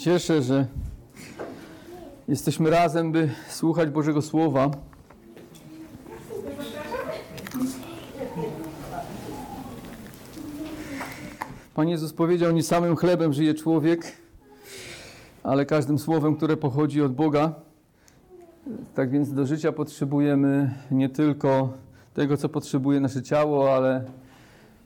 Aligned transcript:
cieszę, 0.00 0.42
że 0.42 0.66
jesteśmy 2.28 2.70
razem, 2.70 3.12
by 3.12 3.30
słuchać 3.48 3.90
Bożego 3.90 4.22
Słowa. 4.22 4.70
Pan 11.74 11.88
Jezus 11.88 12.12
powiedział, 12.12 12.52
nie 12.52 12.62
samym 12.62 12.96
chlebem 12.96 13.32
żyje 13.32 13.54
człowiek, 13.54 14.12
ale 15.42 15.66
każdym 15.66 15.98
słowem, 15.98 16.36
które 16.36 16.56
pochodzi 16.56 17.02
od 17.02 17.14
Boga. 17.14 17.54
Tak 18.94 19.10
więc 19.10 19.32
do 19.32 19.46
życia 19.46 19.72
potrzebujemy 19.72 20.74
nie 20.90 21.08
tylko 21.08 21.72
tego, 22.14 22.36
co 22.36 22.48
potrzebuje 22.48 23.00
nasze 23.00 23.22
ciało, 23.22 23.74
ale 23.74 24.04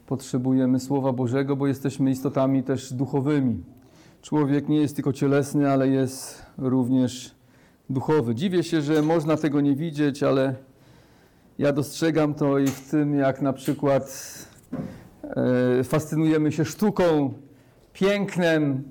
potrzebujemy 0.07 0.81
Słowa 0.81 1.13
Bożego, 1.13 1.57
bo 1.57 1.67
jesteśmy 1.67 2.11
istotami 2.11 2.63
też 2.63 2.93
duchowymi. 2.93 3.74
Człowiek 4.25 4.69
nie 4.69 4.81
jest 4.81 4.95
tylko 4.95 5.13
cielesny, 5.13 5.71
ale 5.71 5.89
jest 5.89 6.47
również 6.59 7.35
duchowy. 7.91 8.35
Dziwię 8.35 8.63
się, 8.63 8.83
że 8.83 9.03
można 9.03 9.37
tego 9.37 9.61
nie 9.61 9.75
widzieć, 9.75 10.23
ale 10.23 10.55
ja 11.59 11.73
dostrzegam 11.73 12.35
to 12.35 12.59
i 12.59 12.67
w 12.67 12.91
tym, 12.91 13.15
jak 13.15 13.43
na 13.43 13.53
przykład 13.53 14.35
e, 15.81 15.85
fascynujemy 15.85 16.53
się 16.53 16.65
sztuką, 16.65 17.35
pięknem. 17.93 18.83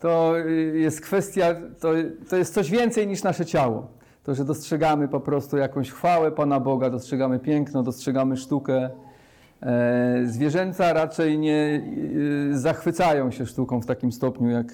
To 0.00 0.36
jest 0.74 1.00
kwestia, 1.00 1.54
to, 1.80 1.88
to 2.28 2.36
jest 2.36 2.54
coś 2.54 2.70
więcej 2.70 3.06
niż 3.06 3.22
nasze 3.22 3.46
ciało. 3.46 3.86
To, 4.24 4.34
że 4.34 4.44
dostrzegamy 4.44 5.08
po 5.08 5.20
prostu 5.20 5.56
jakąś 5.56 5.90
chwałę 5.90 6.30
Pana 6.30 6.60
Boga, 6.60 6.90
dostrzegamy 6.90 7.38
piękno, 7.38 7.82
dostrzegamy 7.82 8.36
sztukę. 8.36 8.90
E, 9.62 10.22
zwierzęta 10.24 10.92
raczej 10.92 11.38
nie 11.38 11.82
e, 12.52 12.58
zachwycają 12.58 13.30
się 13.30 13.46
sztuką 13.46 13.80
w 13.80 13.86
takim 13.86 14.12
stopniu, 14.12 14.50
jak 14.50 14.66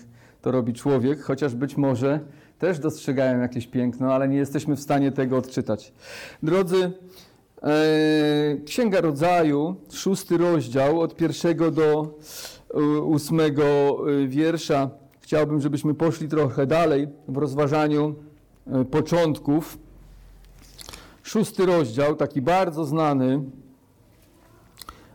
to 0.45 0.51
robi 0.51 0.73
człowiek, 0.73 1.23
chociaż 1.23 1.55
być 1.55 1.77
może 1.77 2.21
też 2.59 2.79
dostrzegają 2.79 3.41
jakieś 3.41 3.67
piękno, 3.67 4.15
ale 4.15 4.29
nie 4.29 4.37
jesteśmy 4.37 4.77
w 4.77 4.81
stanie 4.81 5.13
tego 5.13 5.37
odczytać. 5.37 5.93
Drodzy, 6.43 6.93
e, 7.63 7.73
Księga 8.67 9.01
Rodzaju, 9.01 9.77
szósty 9.93 10.39
rozdział, 10.39 11.01
od 11.01 11.17
pierwszego 11.17 11.71
do 11.71 12.19
ósmego 13.05 13.99
wiersza. 14.29 14.91
Chciałbym, 15.21 15.61
żebyśmy 15.61 15.95
poszli 15.95 16.29
trochę 16.29 16.67
dalej 16.67 17.09
w 17.29 17.37
rozważaniu 17.37 18.15
początków. 18.91 19.79
Szósty 21.23 21.67
rozdział, 21.67 22.17
taki 22.17 22.43
bardzo 22.43 22.85
znany, 22.85 23.43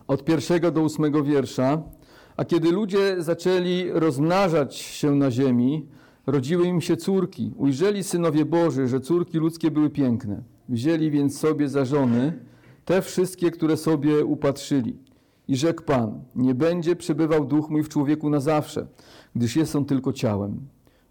od 0.07 0.23
pierwszego 0.25 0.71
do 0.71 0.81
ósmego 0.81 1.23
wiersza. 1.23 1.81
A 2.39 2.45
kiedy 2.45 2.71
ludzie 2.71 3.15
zaczęli 3.23 3.89
rozmnażać 3.91 4.75
się 4.75 5.15
na 5.15 5.31
ziemi, 5.31 5.85
rodziły 6.27 6.67
im 6.67 6.81
się 6.81 6.97
córki. 6.97 7.53
Ujrzeli 7.57 8.03
synowie 8.03 8.45
Boży, 8.45 8.87
że 8.87 8.99
córki 8.99 9.37
ludzkie 9.37 9.71
były 9.71 9.89
piękne. 9.89 10.41
Wzięli 10.69 11.11
więc 11.11 11.39
sobie 11.39 11.69
za 11.69 11.85
żony 11.85 12.39
te 12.85 13.01
wszystkie, 13.01 13.51
które 13.51 13.77
sobie 13.77 14.25
upatrzyli. 14.25 14.97
I 15.47 15.55
rzekł 15.55 15.83
Pan, 15.83 16.21
nie 16.35 16.55
będzie 16.55 16.95
przebywał 16.95 17.45
duch 17.45 17.69
mój 17.69 17.83
w 17.83 17.89
człowieku 17.89 18.29
na 18.29 18.39
zawsze, 18.39 18.87
gdyż 19.35 19.55
jest 19.55 19.75
on 19.75 19.85
tylko 19.85 20.13
ciałem. 20.13 20.59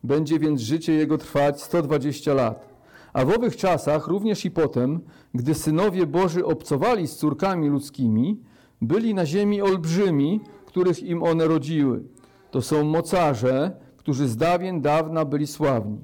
Będzie 0.04 0.38
więc 0.38 0.60
życie 0.60 0.92
jego 0.92 1.18
trwać 1.18 1.62
120 1.62 2.34
lat. 2.34 2.68
A 3.12 3.24
w 3.24 3.30
owych 3.30 3.56
czasach, 3.56 4.06
również 4.06 4.44
i 4.44 4.50
potem, 4.50 5.00
gdy 5.34 5.54
synowie 5.54 6.06
Boży 6.06 6.44
obcowali 6.44 7.06
z 7.06 7.16
córkami 7.16 7.68
ludzkimi, 7.68 8.40
byli 8.82 9.14
na 9.14 9.26
ziemi 9.26 9.62
olbrzymi, 9.62 10.40
których 10.78 11.02
im 11.02 11.22
one 11.22 11.48
rodziły. 11.48 12.02
To 12.50 12.62
są 12.62 12.84
mocarze, 12.84 13.76
którzy 13.96 14.28
z 14.28 14.36
dawien 14.36 14.80
dawna 14.80 15.24
byli 15.24 15.46
sławni. 15.46 15.98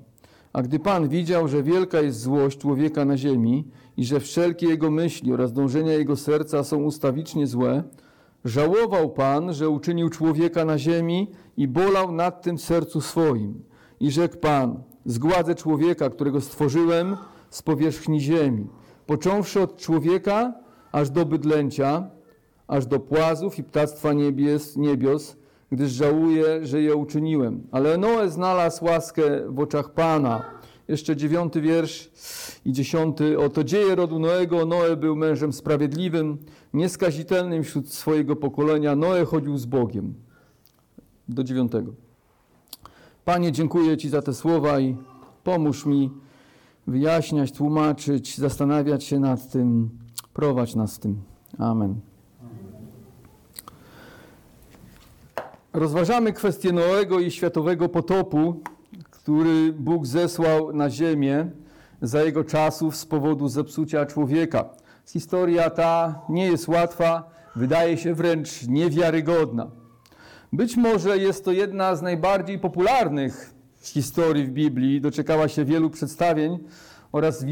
A 0.53 0.63
gdy 0.63 0.79
Pan 0.79 1.09
widział, 1.09 1.49
że 1.49 1.63
wielka 1.63 2.01
jest 2.01 2.21
złość 2.21 2.59
człowieka 2.59 3.05
na 3.05 3.17
ziemi 3.17 3.65
i 3.97 4.05
że 4.05 4.21
wszelkie 4.21 4.67
jego 4.67 4.91
myśli 4.91 5.33
oraz 5.33 5.53
dążenia 5.53 5.93
jego 5.93 6.17
serca 6.17 6.65
są 6.65 6.83
ustawicznie 6.83 7.47
złe, 7.47 7.83
żałował 8.45 9.11
Pan, 9.11 9.55
że 9.55 9.69
uczynił 9.69 10.09
człowieka 10.09 10.65
na 10.65 10.79
ziemi 10.79 11.31
i 11.57 11.69
bolał 11.69 12.13
nad 12.13 12.43
tym 12.43 12.59
sercu 12.59 13.01
swoim. 13.01 13.63
I 14.01 14.11
rzekł 14.11 14.37
Pan, 14.37 14.83
zgładzę 15.05 15.55
człowieka, 15.55 16.11
którego 16.11 16.41
stworzyłem 16.41 17.17
z 17.51 17.63
powierzchni 17.63 18.21
ziemi, 18.21 18.67
począwszy 19.07 19.61
od 19.61 19.77
człowieka 19.77 20.55
aż 20.93 21.11
do 21.11 21.27
bydlęcia, 21.27 22.11
aż 22.69 22.87
do 22.87 23.01
płazów 23.01 23.59
i 23.59 23.65
ptactwa 23.65 24.13
niebies, 24.13 24.77
niebios, 24.77 25.37
gdyż 25.73 25.93
żałuję, 25.93 26.67
że 26.67 26.83
je 26.83 26.97
uczyniłem. 26.97 27.63
Ale 27.73 27.99
Noe 27.99 28.31
znalazł 28.31 28.85
łaskę 28.85 29.23
w 29.49 29.59
oczach 29.59 29.93
Pana. 29.93 30.43
Jeszcze 30.89 31.17
dziewiąty 31.17 31.61
wiersz 31.61 32.11
i 32.65 32.73
dziesiąty. 32.73 33.39
Oto 33.39 33.65
dzieje 33.65 33.95
rodu 33.95 34.19
Noego. 34.19 34.67
Noe 34.67 34.97
był 34.97 35.17
mężem 35.17 35.53
sprawiedliwym, 35.53 36.39
nieskazitelnym 36.75 37.63
wśród 37.63 37.93
swojego 37.93 38.37
pokolenia. 38.37 38.97
Noe 38.97 39.25
chodził 39.25 39.59
z 39.59 39.67
Bogiem. 39.67 40.15
Do 41.29 41.45
dziewiątego. 41.45 41.93
Panie, 43.25 43.53
dziękuję 43.53 43.97
Ci 43.97 44.09
za 44.09 44.23
te 44.23 44.35
słowa 44.35 44.81
i 44.81 44.97
pomóż 45.45 45.87
mi 45.87 46.11
wyjaśniać, 46.87 47.53
tłumaczyć, 47.53 48.39
zastanawiać 48.39 49.05
się 49.05 49.21
nad 49.21 49.51
tym. 49.51 49.91
Prowadź 50.33 50.75
nas 50.75 50.97
w 50.97 50.99
tym. 50.99 51.23
Amen. 51.59 52.14
Rozważamy 55.75 56.33
kwestię 56.33 56.73
Noego 56.73 57.21
i 57.21 57.31
światowego 57.31 57.89
potopu, 57.89 58.61
który 59.11 59.73
Bóg 59.73 60.07
zesłał 60.07 60.73
na 60.73 60.91
ziemię 60.91 61.51
za 62.03 62.23
jego 62.23 62.45
czasów 62.45 62.97
z 62.97 63.07
powodu 63.07 63.49
zepsucia 63.49 64.07
człowieka. 64.07 64.65
Historia 65.07 65.71
ta 65.71 66.23
nie 66.29 66.47
jest 66.47 66.69
łatwa, 66.69 67.31
wydaje 67.57 67.97
się 67.97 68.15
wręcz 68.15 68.67
niewiarygodna. 68.67 69.71
Być 70.53 70.77
może 70.77 71.19
jest 71.19 71.45
to 71.45 71.53
jedna 71.53 71.97
z 71.97 72.03
najbardziej 72.03 72.59
popularnych 72.59 73.55
historii 73.81 74.45
w 74.45 74.51
Biblii, 74.51 75.01
doczekała 75.01 75.49
się 75.49 75.65
wielu 75.65 75.91
przedstawień 75.91 76.59
oraz 77.13 77.45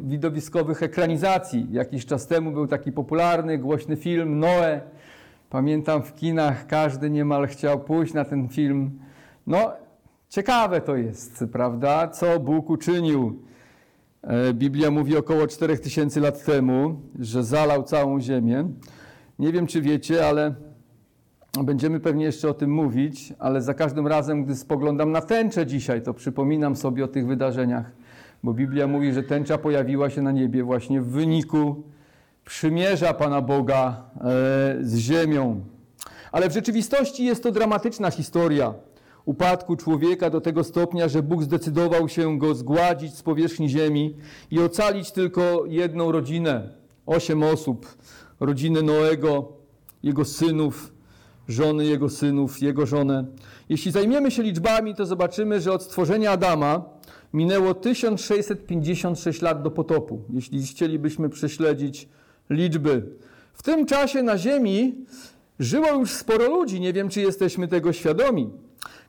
widowiskowych 0.00 0.82
ekranizacji. 0.82 1.66
Jakiś 1.70 2.06
czas 2.06 2.26
temu 2.26 2.52
był 2.52 2.66
taki 2.66 2.92
popularny, 2.92 3.58
głośny 3.58 3.96
film 3.96 4.38
Noe, 4.38 4.80
Pamiętam 5.50 6.02
w 6.02 6.14
kinach 6.14 6.66
każdy 6.66 7.10
niemal 7.10 7.46
chciał 7.46 7.80
pójść 7.80 8.14
na 8.14 8.24
ten 8.24 8.48
film. 8.48 8.98
No, 9.46 9.72
ciekawe 10.28 10.80
to 10.80 10.96
jest, 10.96 11.44
prawda? 11.52 12.08
Co 12.08 12.40
Bóg 12.40 12.70
uczynił. 12.70 13.42
E, 14.22 14.54
Biblia 14.54 14.90
mówi 14.90 15.16
około 15.16 15.46
4000 15.46 16.20
lat 16.20 16.44
temu, 16.44 17.00
że 17.18 17.44
zalał 17.44 17.82
całą 17.82 18.20
ziemię. 18.20 18.68
Nie 19.38 19.52
wiem, 19.52 19.66
czy 19.66 19.82
wiecie, 19.82 20.26
ale 20.26 20.54
będziemy 21.64 22.00
pewnie 22.00 22.24
jeszcze 22.24 22.48
o 22.48 22.54
tym 22.54 22.70
mówić, 22.70 23.32
ale 23.38 23.62
za 23.62 23.74
każdym 23.74 24.06
razem, 24.06 24.44
gdy 24.44 24.56
spoglądam 24.56 25.12
na 25.12 25.20
tęczę 25.20 25.66
dzisiaj, 25.66 26.02
to 26.02 26.14
przypominam 26.14 26.76
sobie 26.76 27.04
o 27.04 27.08
tych 27.08 27.26
wydarzeniach, 27.26 27.92
bo 28.42 28.54
Biblia 28.54 28.86
mówi, 28.86 29.12
że 29.12 29.22
tęcza 29.22 29.58
pojawiła 29.58 30.10
się 30.10 30.22
na 30.22 30.32
niebie 30.32 30.64
właśnie 30.64 31.00
w 31.00 31.06
wyniku 31.06 31.82
przymierza 32.48 33.14
Pana 33.14 33.40
Boga 33.40 34.02
e, 34.16 34.24
z 34.80 34.96
ziemią. 34.96 35.64
Ale 36.32 36.50
w 36.50 36.52
rzeczywistości 36.52 37.24
jest 37.24 37.42
to 37.42 37.52
dramatyczna 37.52 38.10
historia 38.10 38.74
upadku 39.24 39.76
człowieka 39.76 40.30
do 40.30 40.40
tego 40.40 40.64
stopnia, 40.64 41.08
że 41.08 41.22
Bóg 41.22 41.42
zdecydował 41.42 42.08
się 42.08 42.38
go 42.38 42.54
zgładzić 42.54 43.14
z 43.14 43.22
powierzchni 43.22 43.68
ziemi 43.68 44.16
i 44.50 44.60
ocalić 44.60 45.10
tylko 45.10 45.64
jedną 45.66 46.12
rodzinę, 46.12 46.68
osiem 47.06 47.42
osób, 47.42 47.96
rodzinę 48.40 48.82
Noego, 48.82 49.52
jego 50.02 50.24
synów, 50.24 50.92
żony 51.48 51.84
jego 51.84 52.08
synów, 52.08 52.62
jego 52.62 52.86
żonę. 52.86 53.24
Jeśli 53.68 53.92
zajmiemy 53.92 54.30
się 54.30 54.42
liczbami, 54.42 54.94
to 54.94 55.06
zobaczymy, 55.06 55.60
że 55.60 55.72
od 55.72 55.82
stworzenia 55.82 56.30
Adama 56.30 56.84
minęło 57.32 57.74
1656 57.74 59.42
lat 59.42 59.62
do 59.62 59.70
potopu. 59.70 60.22
Jeśli 60.30 60.62
chcielibyśmy 60.66 61.28
prześledzić 61.28 62.08
liczby. 62.50 63.02
W 63.52 63.62
tym 63.62 63.86
czasie 63.86 64.22
na 64.22 64.38
Ziemi 64.38 65.04
żyło 65.58 65.92
już 65.92 66.10
sporo 66.10 66.48
ludzi, 66.48 66.80
nie 66.80 66.92
wiem 66.92 67.08
czy 67.08 67.20
jesteśmy 67.20 67.68
tego 67.68 67.92
świadomi. 67.92 68.50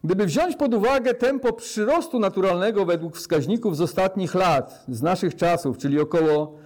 Gdyby 0.03 0.25
wziąć 0.25 0.55
pod 0.55 0.73
uwagę 0.73 1.13
tempo 1.13 1.53
przyrostu 1.53 2.19
naturalnego 2.19 2.85
według 2.85 3.17
wskaźników 3.17 3.77
z 3.77 3.81
ostatnich 3.81 4.35
lat, 4.35 4.83
z 4.87 5.01
naszych 5.01 5.35
czasów, 5.35 5.77
czyli 5.77 5.99
około 5.99 6.57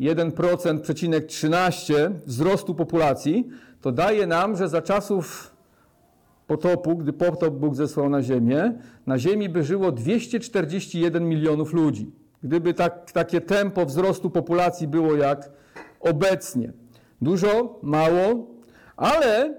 1,13 0.00 2.10
wzrostu 2.26 2.74
populacji, 2.74 3.48
to 3.80 3.92
daje 3.92 4.26
nam, 4.26 4.56
że 4.56 4.68
za 4.68 4.82
czasów 4.82 5.50
potopu, 6.46 6.96
gdy 6.96 7.12
potop 7.12 7.54
Bóg 7.54 7.74
zesłał 7.74 8.08
na 8.08 8.22
ziemię, 8.22 8.72
na 9.06 9.18
ziemi 9.18 9.48
by 9.48 9.64
żyło 9.64 9.92
241 9.92 11.28
milionów 11.28 11.72
ludzi. 11.72 12.10
Gdyby 12.42 12.74
tak, 12.74 13.12
takie 13.12 13.40
tempo 13.40 13.86
wzrostu 13.86 14.30
populacji 14.30 14.88
było 14.88 15.16
jak 15.16 15.50
obecnie. 16.00 16.72
Dużo, 17.22 17.78
mało, 17.82 18.46
ale 18.96 19.54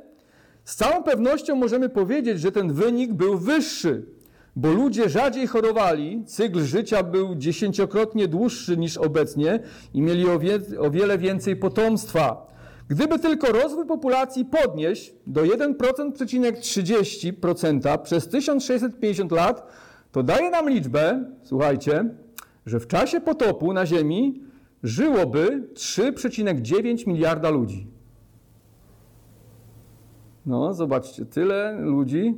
z 0.64 0.76
całą 0.76 1.04
pewnością 1.04 1.56
możemy 1.56 1.90
powiedzieć, 1.90 2.40
że 2.40 2.52
ten 2.52 2.74
wynik 2.74 3.14
był 3.14 3.38
wyższy, 3.38 4.06
bo 4.56 4.72
ludzie 4.72 5.10
rzadziej 5.10 5.48
chorowali, 5.48 6.24
cykl 6.26 6.64
życia 6.64 7.04
był 7.04 7.36
dziesięciokrotnie 7.36 8.28
dłuższy 8.28 8.78
niż 8.78 8.98
obecnie 8.98 9.60
i 9.94 10.02
mieli 10.02 10.30
o, 10.30 10.40
wie, 10.40 10.60
o 10.80 10.92
wiele 10.92 11.18
więcej 11.18 11.56
potomstwa. 11.56 12.48
Gdyby 12.90 13.20
tylko 13.20 13.52
rozwój 13.52 13.86
populacji 13.86 14.46
podnieść 14.46 15.14
do 15.28 15.42
1,30% 15.42 18.02
przez 18.02 18.28
1650 18.28 19.32
lat, 19.32 19.68
to 20.12 20.24
daje 20.24 20.50
nam 20.50 20.70
liczbę, 20.70 21.26
słuchajcie, 21.44 22.10
że 22.66 22.80
w 22.80 22.88
czasie 22.88 23.22
potopu 23.22 23.74
na 23.74 23.86
Ziemi 23.86 24.42
żyłoby 24.84 25.68
3,9 25.74 27.08
miliarda 27.08 27.50
ludzi. 27.50 27.88
No, 30.46 30.74
zobaczcie, 30.74 31.26
tyle 31.26 31.78
ludzi. 31.82 32.34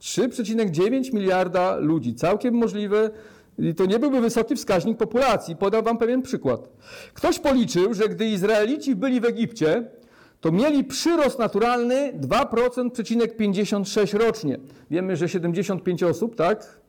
3,9 0.00 1.14
miliarda 1.14 1.76
ludzi. 1.76 2.14
Całkiem 2.14 2.54
możliwe, 2.54 3.10
i 3.58 3.74
to 3.74 3.86
nie 3.86 3.98
byłby 3.98 4.20
wysoki 4.20 4.56
wskaźnik 4.56 4.98
populacji. 4.98 5.56
Podam 5.56 5.84
wam 5.84 5.98
pewien 5.98 6.22
przykład. 6.22 6.68
Ktoś 7.14 7.38
policzył, 7.38 7.94
że 7.94 8.08
gdy 8.08 8.26
Izraelici 8.26 8.96
byli 8.96 9.20
w 9.20 9.24
Egipcie, 9.24 9.90
to 10.40 10.52
mieli 10.52 10.84
przyrost 10.84 11.38
naturalny 11.38 12.12
2,56 12.20 14.18
rocznie. 14.18 14.58
Wiemy, 14.90 15.16
że 15.16 15.28
75 15.28 16.02
osób, 16.02 16.36
tak? 16.36 16.80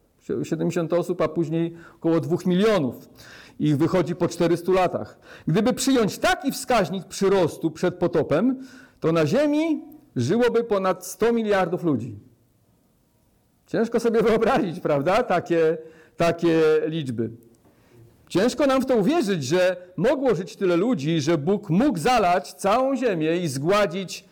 70 0.44 0.94
osób, 0.94 1.22
a 1.22 1.28
później 1.28 1.74
około 1.95 2.19
2 2.19 2.38
milionów. 2.45 3.10
Ich 3.59 3.77
wychodzi 3.77 4.15
po 4.15 4.27
400 4.27 4.71
latach. 4.71 5.19
Gdyby 5.47 5.73
przyjąć 5.73 6.17
taki 6.17 6.51
wskaźnik 6.51 7.05
przyrostu 7.05 7.71
przed 7.71 7.95
potopem, 7.95 8.59
to 9.00 9.11
na 9.11 9.25
Ziemi 9.25 9.81
żyłoby 10.15 10.63
ponad 10.63 11.05
100 11.05 11.33
miliardów 11.33 11.83
ludzi. 11.83 12.15
Ciężko 13.67 14.00
sobie 14.00 14.21
wyobrazić, 14.21 14.79
prawda? 14.79 15.23
Takie, 15.23 15.77
takie 16.17 16.61
liczby. 16.88 17.29
Ciężko 18.29 18.67
nam 18.67 18.81
w 18.81 18.85
to 18.85 18.95
uwierzyć, 18.95 19.44
że 19.44 19.77
mogło 19.97 20.35
żyć 20.35 20.56
tyle 20.56 20.77
ludzi, 20.77 21.21
że 21.21 21.38
Bóg 21.38 21.69
mógł 21.69 21.99
zalać 21.99 22.53
całą 22.53 22.95
ziemię 22.95 23.38
i 23.38 23.47
zgładzić 23.47 24.25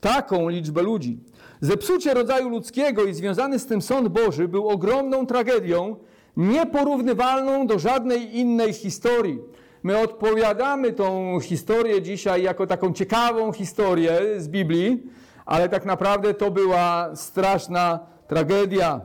taką 0.00 0.48
liczbę 0.48 0.82
ludzi. 0.82 1.18
Zepsucie 1.60 2.14
rodzaju 2.14 2.48
ludzkiego 2.48 3.04
i 3.04 3.14
związany 3.14 3.58
z 3.58 3.66
tym 3.66 3.82
sąd 3.82 4.08
Boży 4.08 4.48
był 4.48 4.68
ogromną 4.68 5.26
tragedią, 5.26 5.96
nieporównywalną 6.36 7.66
do 7.66 7.78
żadnej 7.78 8.36
innej 8.38 8.72
historii. 8.72 9.38
My 9.82 9.98
odpowiadamy 9.98 10.92
tą 10.92 11.40
historię 11.40 12.02
dzisiaj 12.02 12.42
jako 12.42 12.66
taką 12.66 12.92
ciekawą 12.92 13.52
historię 13.52 14.20
z 14.38 14.48
Biblii, 14.48 15.02
ale 15.46 15.68
tak 15.68 15.84
naprawdę 15.84 16.34
to 16.34 16.50
była 16.50 17.16
straszna 17.16 17.98
tragedia. 18.28 19.00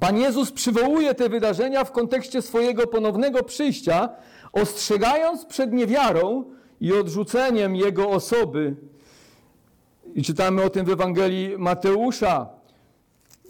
Pan 0.00 0.18
Jezus 0.18 0.52
przywołuje 0.52 1.14
te 1.14 1.28
wydarzenia 1.28 1.84
w 1.84 1.92
kontekście 1.92 2.42
swojego 2.42 2.86
ponownego 2.86 3.42
przyjścia, 3.42 4.08
ostrzegając 4.52 5.44
przed 5.44 5.72
niewiarą 5.72 6.44
i 6.80 6.92
odrzuceniem 6.92 7.76
Jego 7.76 8.10
osoby. 8.10 8.76
I 10.14 10.22
czytamy 10.22 10.62
o 10.62 10.70
tym 10.70 10.86
w 10.86 10.90
Ewangelii 10.90 11.58
Mateusza. 11.58 12.59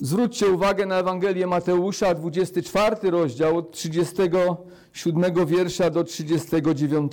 Zwróćcie 0.02 0.48
uwagę 0.50 0.86
na 0.86 0.98
Ewangelię 0.98 1.46
Mateusza, 1.46 2.14
24 2.14 3.10
rozdział, 3.10 3.56
od 3.56 3.70
37 3.70 5.46
wiersza 5.46 5.90
do 5.90 6.04
39. 6.04 7.12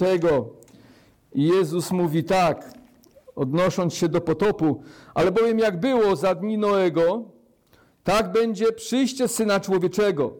I 1.33 1.47
Jezus 1.47 1.91
mówi 1.91 2.23
tak, 2.23 2.73
odnosząc 3.35 3.93
się 3.93 4.09
do 4.09 4.21
potopu, 4.21 4.81
ale 5.13 5.31
bowiem 5.31 5.59
jak 5.59 5.79
było 5.79 6.15
za 6.15 6.35
dni 6.35 6.57
Noego, 6.57 7.23
tak 8.03 8.31
będzie 8.31 8.71
przyjście 8.71 9.27
Syna 9.27 9.59
Człowieczego. 9.59 10.33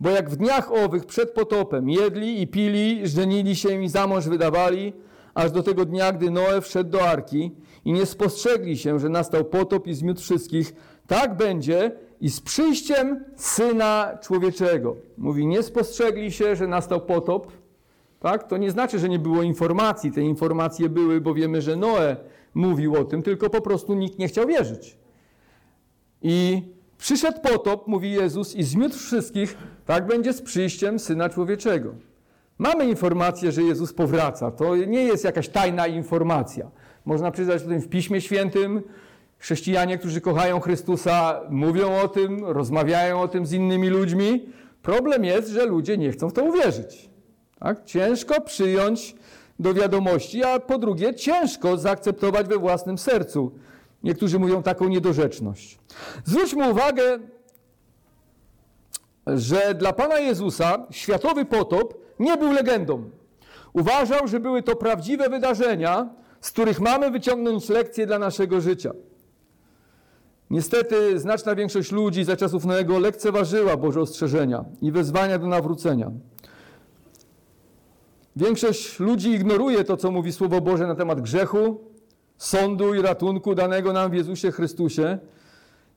Bo 0.00 0.10
jak 0.10 0.30
w 0.30 0.36
dniach 0.36 0.72
owych 0.72 1.04
przed 1.04 1.30
potopem 1.30 1.90
jedli 1.90 2.42
i 2.42 2.46
pili, 2.46 3.08
żenili 3.08 3.56
się 3.56 3.82
i 3.82 3.88
za 3.88 4.06
mąż 4.06 4.28
wydawali, 4.28 4.92
aż 5.34 5.50
do 5.50 5.62
tego 5.62 5.84
dnia, 5.84 6.12
gdy 6.12 6.30
Noe 6.30 6.60
wszedł 6.60 6.90
do 6.90 7.08
arki 7.08 7.50
i 7.84 7.92
nie 7.92 8.06
spostrzegli 8.06 8.78
się, 8.78 8.98
że 8.98 9.08
nastał 9.08 9.44
potop 9.44 9.86
i 9.86 9.94
zmiótł 9.94 10.20
wszystkich, 10.20 10.74
tak 11.06 11.36
będzie 11.36 11.90
i 12.20 12.30
z 12.30 12.40
przyjściem 12.40 13.24
Syna 13.36 14.18
Człowieczego. 14.22 14.96
Mówi, 15.18 15.46
nie 15.46 15.62
spostrzegli 15.62 16.32
się, 16.32 16.56
że 16.56 16.66
nastał 16.66 17.00
potop, 17.00 17.52
tak? 18.20 18.48
To 18.48 18.56
nie 18.56 18.70
znaczy, 18.70 18.98
że 18.98 19.08
nie 19.08 19.18
było 19.18 19.42
informacji. 19.42 20.12
Te 20.12 20.20
informacje 20.20 20.88
były, 20.88 21.20
bo 21.20 21.34
wiemy, 21.34 21.62
że 21.62 21.76
Noe 21.76 22.16
mówił 22.54 22.94
o 22.94 23.04
tym, 23.04 23.22
tylko 23.22 23.50
po 23.50 23.60
prostu 23.60 23.94
nikt 23.94 24.18
nie 24.18 24.28
chciał 24.28 24.46
wierzyć. 24.46 24.96
I 26.22 26.62
Przyszedł 27.04 27.40
potop, 27.40 27.88
mówi 27.88 28.12
Jezus, 28.12 28.54
i 28.54 28.62
zmiótł 28.62 28.96
wszystkich, 28.96 29.58
tak 29.86 30.06
będzie 30.06 30.32
z 30.32 30.42
przyjściem 30.42 30.98
Syna 30.98 31.28
Człowieczego. 31.28 31.94
Mamy 32.58 32.88
informację, 32.88 33.52
że 33.52 33.62
Jezus 33.62 33.92
powraca. 33.92 34.50
To 34.50 34.76
nie 34.76 35.04
jest 35.04 35.24
jakaś 35.24 35.48
tajna 35.48 35.86
informacja. 35.86 36.70
Można 37.04 37.30
przyznać 37.30 37.62
o 37.62 37.66
tym 37.66 37.80
w 37.80 37.88
Piśmie 37.88 38.20
Świętym. 38.20 38.82
Chrześcijanie, 39.44 39.98
którzy 39.98 40.20
kochają 40.20 40.60
Chrystusa, 40.60 41.40
mówią 41.50 42.00
o 42.00 42.08
tym, 42.08 42.44
rozmawiają 42.44 43.20
o 43.20 43.28
tym 43.28 43.46
z 43.46 43.52
innymi 43.52 43.88
ludźmi. 43.88 44.48
Problem 44.82 45.24
jest, 45.24 45.48
że 45.48 45.66
ludzie 45.66 45.98
nie 45.98 46.12
chcą 46.12 46.30
w 46.30 46.32
to 46.32 46.44
uwierzyć. 46.44 47.10
Tak? 47.58 47.84
Ciężko 47.84 48.40
przyjąć 48.40 49.16
do 49.58 49.74
wiadomości, 49.74 50.44
a 50.44 50.60
po 50.60 50.78
drugie, 50.78 51.14
ciężko 51.14 51.76
zaakceptować 51.76 52.46
we 52.46 52.58
własnym 52.58 52.98
sercu 52.98 53.52
Niektórzy 54.02 54.38
mówią 54.38 54.62
taką 54.62 54.88
niedorzeczność. 54.88 55.78
Zwróćmy 56.24 56.70
uwagę, 56.70 57.18
że 59.26 59.74
dla 59.74 59.92
Pana 59.92 60.18
Jezusa 60.18 60.86
światowy 60.90 61.44
potop 61.44 61.94
nie 62.18 62.36
był 62.36 62.52
legendą. 62.52 63.10
Uważał, 63.72 64.28
że 64.28 64.40
były 64.40 64.62
to 64.62 64.76
prawdziwe 64.76 65.28
wydarzenia, 65.28 66.08
z 66.40 66.50
których 66.50 66.80
mamy 66.80 67.10
wyciągnąć 67.10 67.68
lekcje 67.68 68.06
dla 68.06 68.18
naszego 68.18 68.60
życia. 68.60 68.92
Niestety 70.50 71.18
znaczna 71.18 71.54
większość 71.54 71.92
ludzi 71.92 72.24
za 72.24 72.36
czasów 72.36 72.64
Noego 72.64 72.98
lekceważyła 72.98 73.76
Boże 73.76 74.00
ostrzeżenia 74.00 74.64
i 74.82 74.92
wezwania 74.92 75.38
do 75.38 75.46
nawrócenia. 75.46 76.10
Większość 78.36 79.00
ludzi 79.00 79.30
ignoruje 79.30 79.84
to, 79.84 79.96
co 79.96 80.10
mówi 80.10 80.32
Słowo 80.32 80.60
Boże 80.60 80.86
na 80.86 80.94
temat 80.94 81.20
grzechu, 81.20 81.80
sądu 82.38 82.94
i 82.94 83.02
ratunku 83.02 83.54
danego 83.54 83.92
nam 83.92 84.10
w 84.10 84.14
Jezusie 84.14 84.52
Chrystusie. 84.52 85.18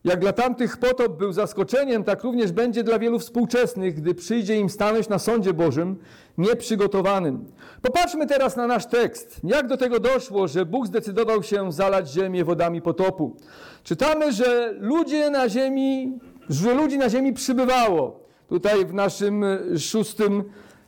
Jak 0.08 0.20
dla 0.20 0.34
tamtych 0.34 0.78
potop 0.78 1.18
był 1.18 1.34
zaskoczeniem, 1.34 2.04
tak 2.04 2.24
również 2.24 2.52
będzie 2.52 2.84
dla 2.84 3.00
wielu 3.00 3.20
współczesnych, 3.20 3.96
gdy 3.96 4.16
przyjdzie 4.16 4.56
im 4.56 4.70
stanąć 4.70 5.10
na 5.10 5.20
sądzie 5.20 5.54
Bożym 5.54 5.96
nieprzygotowanym. 6.38 7.46
Popatrzmy 7.82 8.28
teraz 8.28 8.56
na 8.56 8.68
nasz 8.68 8.86
tekst. 8.86 9.40
Jak 9.44 9.68
do 9.68 9.78
tego 9.78 10.00
doszło, 10.00 10.48
że 10.48 10.66
Bóg 10.66 10.88
zdecydował 10.88 11.44
się 11.44 11.72
zalać 11.72 12.12
ziemię 12.12 12.44
wodami 12.44 12.82
potopu? 12.82 13.36
Czytamy, 13.84 14.32
że 14.32 14.74
ludzie 14.80 15.30
na 15.30 15.50
ziemi, 15.50 16.20
że 16.50 16.74
ludzi 16.74 16.98
na 16.98 17.10
ziemi 17.10 17.34
przybywało. 17.34 18.20
Tutaj 18.50 18.86
w 18.86 18.94
naszym 18.94 19.46
szóstym 19.80 20.44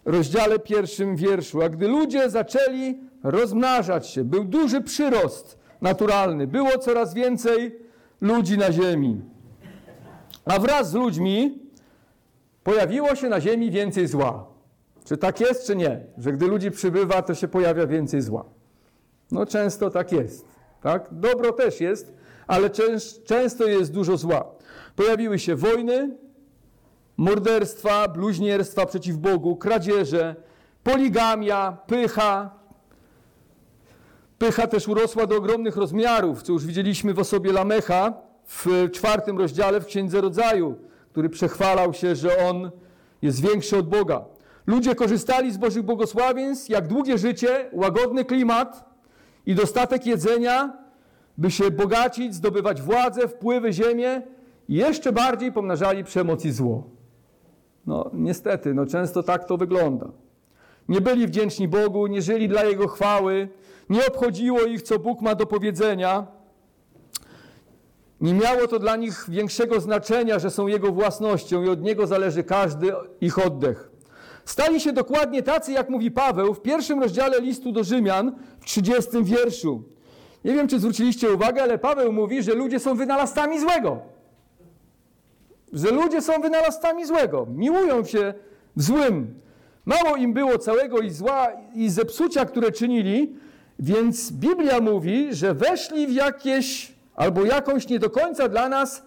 rozdziale, 0.06 0.60
pierwszym 0.60 1.16
wierszu. 1.16 1.62
A 1.62 1.70
gdy 1.70 1.88
ludzie 1.88 2.30
zaczęli 2.30 3.00
rozmnażać 3.24 4.08
się, 4.08 4.24
był 4.24 4.44
duży 4.44 4.82
przyrost 4.82 5.60
naturalny, 5.82 6.48
było 6.48 6.78
coraz 6.78 7.14
więcej 7.14 7.89
ludzi 8.22 8.58
na 8.58 8.72
ziemi. 8.72 9.22
A 10.46 10.60
wraz 10.60 10.90
z 10.90 10.94
ludźmi 10.94 11.60
pojawiło 12.64 13.16
się 13.16 13.30
na 13.30 13.42
ziemi 13.42 13.72
więcej 13.72 14.08
zła. 14.08 14.46
Czy 15.06 15.18
tak 15.18 15.40
jest, 15.40 15.68
czy 15.68 15.76
nie? 15.76 16.06
Że 16.18 16.32
gdy 16.32 16.48
ludzi 16.48 16.72
przybywa, 16.72 17.22
to 17.22 17.36
się 17.36 17.48
pojawia 17.48 17.88
więcej 17.88 18.22
zła. 18.22 18.46
No 19.32 19.46
często 19.46 19.90
tak 19.90 20.12
jest. 20.12 20.46
Tak? 20.82 21.08
Dobro 21.12 21.54
też 21.54 21.82
jest, 21.82 22.14
ale 22.48 22.70
często 23.26 23.68
jest 23.68 23.94
dużo 23.94 24.18
zła. 24.18 24.46
Pojawiły 24.96 25.40
się 25.40 25.56
wojny, 25.56 26.18
morderstwa, 27.18 28.08
bluźnierstwa 28.08 28.86
przeciw 28.86 29.18
Bogu, 29.18 29.56
kradzieże, 29.56 30.36
poligamia, 30.84 31.78
pycha, 31.88 32.59
Pycha 34.40 34.68
też 34.68 34.88
urosła 34.88 35.28
do 35.28 35.38
ogromnych 35.38 35.78
rozmiarów, 35.78 36.44
co 36.44 36.54
już 36.54 36.66
widzieliśmy 36.66 37.14
w 37.14 37.20
osobie 37.20 37.52
Lamecha 37.52 38.14
w 38.46 38.90
czwartym 38.92 39.38
rozdziale 39.38 39.82
w 39.82 39.86
Księdze 39.86 40.22
Rodzaju, 40.22 40.76
który 41.12 41.30
przechwalał 41.30 41.94
się, 41.94 42.16
że 42.16 42.38
on 42.50 42.72
jest 43.22 43.42
większy 43.42 43.78
od 43.78 43.90
Boga. 43.90 44.26
Ludzie 44.68 44.96
korzystali 44.96 45.52
z 45.52 45.58
Bożych 45.58 45.84
błogosławieństw, 45.84 46.70
jak 46.70 46.88
długie 46.88 47.18
życie, 47.18 47.70
łagodny 47.74 48.26
klimat 48.26 48.90
i 49.46 49.56
dostatek 49.56 50.06
jedzenia, 50.06 50.78
by 51.38 51.52
się 51.52 51.72
bogacić, 51.72 52.36
zdobywać 52.36 52.82
władzę, 52.82 53.28
wpływy, 53.28 53.74
ziemię 53.74 54.22
i 54.70 54.74
jeszcze 54.74 55.12
bardziej 55.12 55.52
pomnażali 55.52 56.04
przemoc 56.04 56.46
i 56.46 56.52
zło. 56.52 56.84
No 57.88 58.10
niestety, 58.14 58.74
no 58.74 58.86
często 58.86 59.24
tak 59.24 59.46
to 59.46 59.58
wygląda. 59.58 60.10
Nie 60.90 61.02
byli 61.02 61.28
wdzięczni 61.28 61.68
Bogu, 61.68 62.08
nie 62.08 62.22
żyli 62.22 62.50
dla 62.50 62.64
Jego 62.64 62.88
chwały, 62.88 63.50
nie 63.90 64.08
obchodziło 64.08 64.62
ich, 64.62 64.82
co 64.82 65.00
Bóg 65.00 65.22
ma 65.22 65.36
do 65.36 65.46
powiedzenia. 65.46 66.28
Nie 68.22 68.34
miało 68.34 68.68
to 68.68 68.80
dla 68.80 68.96
nich 68.96 69.26
większego 69.30 69.80
znaczenia, 69.80 70.40
że 70.40 70.52
są 70.52 70.68
Jego 70.68 70.92
własnością 70.92 71.64
i 71.64 71.70
od 71.70 71.82
Niego 71.82 72.08
zależy 72.08 72.44
każdy 72.44 72.92
ich 73.22 73.46
oddech. 73.46 73.90
Stali 74.46 74.80
się 74.80 74.94
dokładnie 74.94 75.44
tacy, 75.44 75.72
jak 75.72 75.90
mówi 75.90 76.12
Paweł 76.12 76.54
w 76.54 76.62
pierwszym 76.62 77.00
rozdziale 77.00 77.42
listu 77.42 77.72
do 77.72 77.84
Rzymian 77.84 78.36
w 78.60 78.66
30 78.66 79.24
wierszu. 79.24 79.84
Nie 80.46 80.54
wiem, 80.54 80.68
czy 80.68 80.80
zwróciliście 80.80 81.34
uwagę, 81.34 81.64
ale 81.64 81.78
Paweł 81.78 82.14
mówi, 82.14 82.44
że 82.44 82.54
ludzie 82.54 82.80
są 82.80 82.96
wynalazcami 82.96 83.60
złego. 83.60 84.00
Że 85.74 85.92
ludzie 85.92 86.22
są 86.22 86.42
wynalazcami 86.42 87.06
złego. 87.06 87.48
Miłują 87.56 88.06
się 88.06 88.34
w 88.76 88.84
złym. 88.84 89.40
Mało 89.86 90.16
im 90.16 90.34
było 90.34 90.58
całego 90.58 91.00
i 91.00 91.12
zła 91.12 91.48
i 91.74 91.90
zepsucia, 91.90 92.46
które 92.46 92.72
czynili, 92.72 93.36
więc 93.80 94.32
Biblia 94.32 94.80
mówi, 94.80 95.34
że 95.36 95.54
weszli 95.54 96.08
w 96.08 96.14
jakieś 96.14 96.94
albo 97.16 97.46
jakąś 97.46 97.88
nie 97.88 98.00
do 98.00 98.10
końca 98.10 98.50
dla 98.50 98.70
nas 98.70 99.04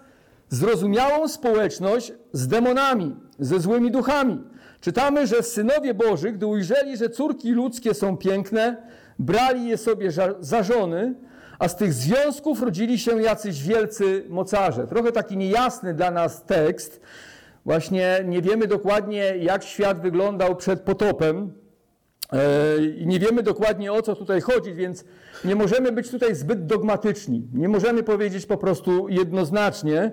zrozumiałą 0.48 1.28
społeczność 1.28 2.12
z 2.32 2.48
demonami, 2.48 3.16
ze 3.38 3.60
złymi 3.60 3.90
duchami. 3.90 4.38
Czytamy, 4.80 5.26
że 5.26 5.42
synowie 5.42 5.94
Boży, 5.94 6.32
gdy 6.32 6.46
ujrzeli, 6.46 6.96
że 6.96 7.10
córki 7.10 7.52
ludzkie 7.52 7.94
są 7.94 8.16
piękne, 8.16 8.76
brali 9.18 9.68
je 9.68 9.76
sobie 9.76 10.10
za 10.40 10.62
żony, 10.62 11.14
a 11.58 11.68
z 11.68 11.76
tych 11.76 11.92
związków 11.92 12.62
rodzili 12.62 12.98
się 12.98 13.22
jacyś 13.22 13.62
wielcy 13.62 14.24
mocarze. 14.28 14.86
Trochę 14.86 15.12
taki 15.12 15.36
niejasny 15.36 15.94
dla 15.94 16.10
nas 16.10 16.44
tekst. 16.44 17.00
Właśnie 17.64 18.24
nie 18.24 18.42
wiemy 18.42 18.66
dokładnie, 18.66 19.36
jak 19.36 19.64
świat 19.64 20.00
wyglądał 20.00 20.56
przed 20.56 20.80
potopem. 20.80 21.52
E, 22.32 23.06
nie 23.06 23.18
wiemy 23.18 23.42
dokładnie 23.42 23.92
o 23.92 24.02
co 24.02 24.16
tutaj 24.16 24.40
chodzi, 24.40 24.74
więc 24.74 25.04
nie 25.44 25.56
możemy 25.56 25.92
być 25.92 26.10
tutaj 26.10 26.34
zbyt 26.34 26.66
dogmatyczni. 26.66 27.48
Nie 27.54 27.68
możemy 27.68 28.02
powiedzieć 28.02 28.46
po 28.46 28.56
prostu 28.56 29.08
jednoznacznie. 29.08 30.10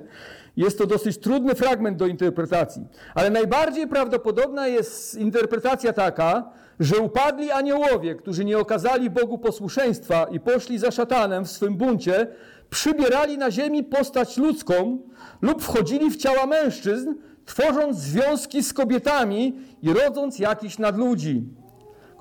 Jest 0.58 0.78
to 0.78 0.86
dosyć 0.86 1.18
trudny 1.18 1.56
fragment 1.56 1.98
do 1.98 2.08
interpretacji. 2.08 2.88
Ale 3.16 3.30
najbardziej 3.30 3.88
prawdopodobna 3.88 4.68
jest 4.68 5.16
interpretacja 5.16 5.94
taka, 5.94 6.52
że 6.80 6.98
upadli 6.98 7.52
aniołowie, 7.52 8.16
którzy 8.16 8.46
nie 8.46 8.58
okazali 8.58 9.10
Bogu 9.10 9.38
posłuszeństwa 9.38 10.28
i 10.32 10.40
poszli 10.40 10.78
za 10.78 10.92
szatanem 10.92 11.46
w 11.46 11.52
swym 11.52 11.78
buncie, 11.78 12.28
przybierali 12.70 13.38
na 13.38 13.52
ziemi 13.52 13.84
postać 13.84 14.38
ludzką 14.38 15.00
lub 15.42 15.64
wchodzili 15.64 16.12
w 16.12 16.18
ciała 16.18 16.46
mężczyzn, 16.46 17.14
tworząc 17.46 17.98
związki 17.98 18.64
z 18.64 18.74
kobietami 18.74 19.58
i 19.82 19.94
rodząc 19.94 20.40
jakichś 20.40 20.78
nadludzi 20.78 21.44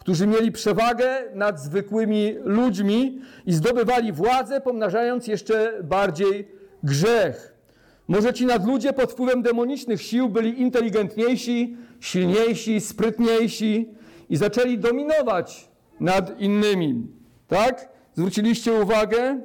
którzy 0.09 0.27
mieli 0.27 0.53
przewagę 0.53 1.25
nad 1.35 1.61
zwykłymi 1.61 2.35
ludźmi 2.45 3.21
i 3.47 3.53
zdobywali 3.53 4.13
władzę, 4.13 4.61
pomnażając 4.61 5.27
jeszcze 5.27 5.81
bardziej 5.83 6.49
grzech. 6.83 7.55
Może 8.09 8.33
ci 8.33 8.47
nadludzie 8.47 8.93
pod 8.93 9.13
wpływem 9.13 9.43
demonicznych 9.43 10.03
sił 10.03 10.29
byli 10.29 10.61
inteligentniejsi, 10.61 11.77
silniejsi, 12.01 12.81
sprytniejsi 12.81 13.89
i 14.31 14.37
zaczęli 14.37 14.79
dominować 14.79 15.69
nad 16.01 16.41
innymi. 16.41 17.07
Tak? 17.49 17.89
Zwróciliście 18.15 18.73
uwagę? 18.73 19.41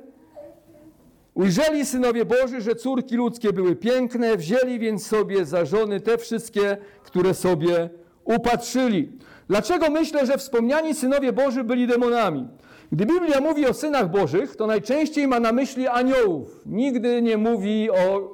Ujrzeli 1.34 1.86
synowie 1.86 2.26
Boży, 2.26 2.62
że 2.62 2.76
córki 2.76 3.16
ludzkie 3.16 3.54
były 3.54 3.76
piękne, 3.76 4.38
wzięli 4.38 4.80
więc 4.80 5.08
sobie 5.08 5.46
za 5.46 5.66
żony 5.66 6.02
te 6.02 6.18
wszystkie, 6.18 6.78
które 7.04 7.34
sobie 7.34 7.90
upatrzyli. 8.26 9.12
Dlaczego 9.48 9.90
myślę, 9.90 10.26
że 10.26 10.38
wspomniani 10.38 10.94
synowie 10.94 11.34
Boży 11.34 11.64
byli 11.64 11.88
demonami? 11.88 12.48
Gdy 12.92 13.06
Biblia 13.06 13.42
mówi 13.42 13.66
o 13.68 13.74
synach 13.74 14.12
Bożych, 14.12 14.56
to 14.56 14.68
najczęściej 14.68 15.28
ma 15.28 15.40
na 15.40 15.52
myśli 15.52 15.88
aniołów. 15.88 16.62
Nigdy 16.66 17.22
nie 17.22 17.38
mówi 17.38 17.90
o, 17.92 18.30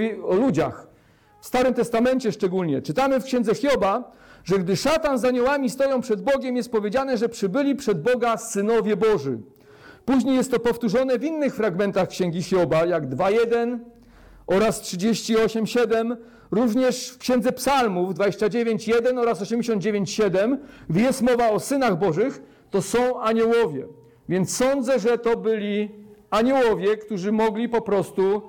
y, 0.00 0.26
o 0.26 0.34
ludziach. 0.34 0.86
W 1.40 1.46
Starym 1.46 1.74
Testamencie 1.74 2.32
szczególnie. 2.32 2.82
Czytamy 2.82 3.20
w 3.20 3.24
księdze 3.24 3.54
Hioba, 3.54 4.12
że 4.44 4.58
gdy 4.58 4.76
szatan 4.76 5.18
z 5.18 5.24
aniołami 5.24 5.70
stoją 5.70 6.00
przed 6.00 6.22
Bogiem, 6.22 6.56
jest 6.56 6.72
powiedziane, 6.72 7.18
że 7.18 7.28
przybyli 7.28 7.74
przed 7.74 8.02
Boga 8.02 8.36
synowie 8.36 8.96
Boży. 8.96 9.38
Później 10.04 10.36
jest 10.36 10.50
to 10.50 10.60
powtórzone 10.60 11.18
w 11.18 11.24
innych 11.24 11.54
fragmentach 11.54 12.08
księgi 12.08 12.42
Hioba, 12.42 12.84
jak 12.84 13.08
2.1 13.08 13.78
oraz 14.46 14.82
38.7, 14.82 16.16
również 16.54 17.08
w 17.08 17.18
księdze 17.18 17.52
Psalmów 17.52 18.14
29.1 18.14 19.18
oraz 19.18 19.42
89.7, 19.42 20.56
gdy 20.90 21.00
jest 21.00 21.22
mowa 21.22 21.50
o 21.50 21.60
synach 21.60 21.98
Bożych, 21.98 22.42
to 22.70 22.82
są 22.82 23.20
aniołowie. 23.20 23.86
Więc 24.28 24.56
sądzę, 24.56 24.98
że 24.98 25.18
to 25.18 25.36
byli 25.36 25.90
aniołowie, 26.30 26.96
którzy 26.96 27.32
mogli 27.32 27.68
po 27.68 27.80
prostu 27.80 28.42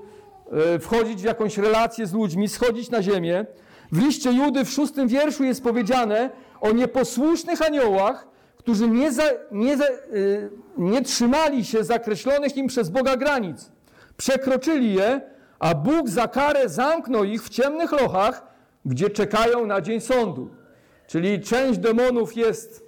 e, 0.51 0.79
wchodzić 0.79 1.21
w 1.21 1.25
jakąś 1.25 1.57
relację 1.57 2.07
z 2.07 2.13
ludźmi, 2.13 2.47
schodzić 2.47 2.89
na 2.89 3.03
ziemię. 3.03 3.45
W 3.91 4.01
liście 4.05 4.31
Judy 4.31 4.65
w 4.65 4.69
szóstym 4.69 5.07
wierszu 5.07 5.43
jest 5.43 5.63
powiedziane 5.63 6.29
o 6.61 6.71
nieposłusznych 6.71 7.61
aniołach, 7.61 8.27
którzy 8.57 8.87
nie, 8.87 9.11
za, 9.11 9.23
nie, 9.51 9.77
za, 9.77 9.85
yy, 9.85 10.49
nie 10.77 11.01
trzymali 11.01 11.65
się 11.65 11.83
zakreślonych 11.83 12.57
im 12.57 12.67
przez 12.67 12.89
Boga 12.89 13.17
granic. 13.17 13.71
Przekroczyli 14.17 14.93
je, 14.93 15.21
a 15.59 15.75
Bóg 15.75 16.09
za 16.09 16.27
karę 16.27 16.69
zamknął 16.69 17.23
ich 17.23 17.43
w 17.43 17.49
ciemnych 17.49 17.91
lochach, 17.91 18.47
gdzie 18.85 19.09
czekają 19.09 19.65
na 19.65 19.81
dzień 19.81 20.01
sądu. 20.01 20.49
Czyli 21.07 21.41
część 21.41 21.79
demonów 21.79 22.35
jest 22.35 22.85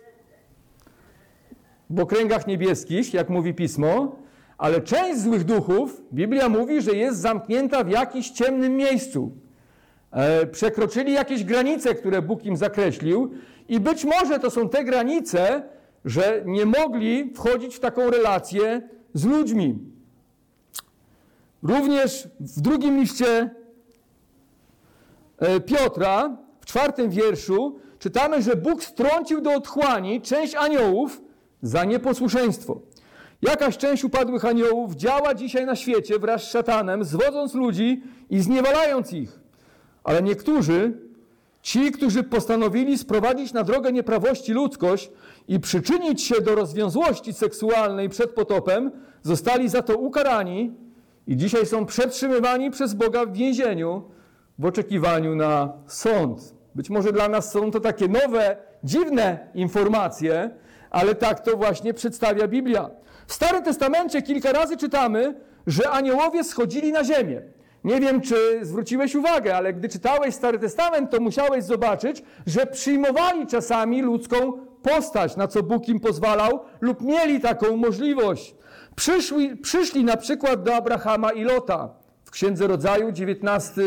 w 1.89 1.99
okręgach 1.99 2.47
niebieskich, 2.47 3.13
jak 3.13 3.29
mówi 3.29 3.53
pismo, 3.53 4.15
ale 4.57 4.81
część 4.81 5.19
złych 5.21 5.43
duchów, 5.43 6.01
Biblia 6.13 6.49
mówi, 6.49 6.81
że 6.81 6.91
jest 6.91 7.19
zamknięta 7.19 7.83
w 7.83 7.89
jakimś 7.89 8.29
ciemnym 8.29 8.75
miejscu. 8.75 9.31
E, 10.11 10.47
przekroczyli 10.47 11.13
jakieś 11.13 11.43
granice, 11.43 11.95
które 11.95 12.21
Bóg 12.21 12.45
im 12.45 12.57
zakreślił, 12.57 13.31
i 13.69 13.79
być 13.79 14.05
może 14.05 14.39
to 14.39 14.51
są 14.51 14.69
te 14.69 14.83
granice, 14.83 15.63
że 16.05 16.41
nie 16.45 16.65
mogli 16.65 17.33
wchodzić 17.35 17.75
w 17.75 17.79
taką 17.79 18.09
relację 18.09 18.81
z 19.13 19.25
ludźmi. 19.25 19.79
Również 21.63 22.27
w 22.39 22.61
drugim 22.61 22.99
liście 22.99 23.49
e, 25.37 25.59
Piotra, 25.59 26.37
w 26.61 26.65
czwartym 26.65 27.09
wierszu, 27.09 27.79
czytamy, 27.99 28.41
że 28.41 28.55
Bóg 28.55 28.83
strącił 28.83 29.41
do 29.41 29.53
otchłani 29.53 30.21
część 30.21 30.55
aniołów 30.55 31.21
za 31.61 31.85
nieposłuszeństwo. 31.85 32.81
Jakaś 33.41 33.77
część 33.77 34.03
upadłych 34.03 34.45
aniołów 34.45 34.95
działa 34.95 35.33
dzisiaj 35.33 35.65
na 35.65 35.75
świecie 35.75 36.19
wraz 36.19 36.43
z 36.43 36.51
szatanem, 36.51 37.03
zwodząc 37.03 37.53
ludzi 37.53 38.03
i 38.29 38.39
zniewalając 38.39 39.13
ich. 39.13 39.39
Ale 40.03 40.23
niektórzy, 40.23 40.93
ci, 41.61 41.91
którzy 41.91 42.23
postanowili 42.23 42.97
sprowadzić 42.97 43.53
na 43.53 43.63
drogę 43.63 43.91
nieprawości 43.91 44.53
ludzkość 44.53 45.11
i 45.47 45.59
przyczynić 45.59 46.23
się 46.23 46.41
do 46.41 46.55
rozwiązłości 46.55 47.33
seksualnej 47.33 48.09
przed 48.09 48.31
potopem, 48.31 48.91
zostali 49.23 49.69
za 49.69 49.81
to 49.81 49.97
ukarani 49.97 50.73
i 51.27 51.37
dzisiaj 51.37 51.65
są 51.65 51.85
przetrzymywani 51.85 52.71
przez 52.71 52.93
Boga 52.93 53.25
w 53.25 53.33
więzieniu 53.33 54.03
w 54.59 54.65
oczekiwaniu 54.65 55.35
na 55.35 55.73
sąd. 55.87 56.53
Być 56.75 56.89
może 56.89 57.13
dla 57.13 57.29
nas 57.29 57.51
są 57.51 57.71
to 57.71 57.79
takie 57.79 58.07
nowe, 58.07 58.57
dziwne 58.83 59.47
informacje, 59.53 60.49
ale 60.89 61.15
tak 61.15 61.39
to 61.39 61.57
właśnie 61.57 61.93
przedstawia 61.93 62.47
Biblia. 62.47 62.89
W 63.27 63.33
Starym 63.33 63.63
Testamencie 63.63 64.21
kilka 64.21 64.51
razy 64.51 64.77
czytamy, 64.77 65.35
że 65.67 65.89
aniołowie 65.89 66.43
schodzili 66.43 66.91
na 66.91 67.03
ziemię. 67.03 67.41
Nie 67.83 67.99
wiem, 67.99 68.21
czy 68.21 68.35
zwróciłeś 68.61 69.15
uwagę, 69.15 69.55
ale 69.55 69.73
gdy 69.73 69.89
czytałeś 69.89 70.35
Stary 70.35 70.59
Testament, 70.59 71.11
to 71.11 71.19
musiałeś 71.19 71.63
zobaczyć, 71.63 72.23
że 72.47 72.65
przyjmowali 72.65 73.47
czasami 73.47 74.01
ludzką 74.01 74.53
postać, 74.81 75.35
na 75.35 75.47
co 75.47 75.63
Bóg 75.63 75.89
im 75.89 75.99
pozwalał, 75.99 76.59
lub 76.81 77.01
mieli 77.01 77.39
taką 77.39 77.77
możliwość. 77.77 78.55
Przyszli, 78.97 79.55
przyszli 79.55 80.03
na 80.03 80.17
przykład 80.17 80.63
do 80.63 80.75
Abrahama 80.75 81.31
i 81.31 81.43
Lota 81.43 81.89
w 82.25 82.31
Księdze 82.31 82.67
Rodzaju, 82.67 83.11
19 83.11 83.81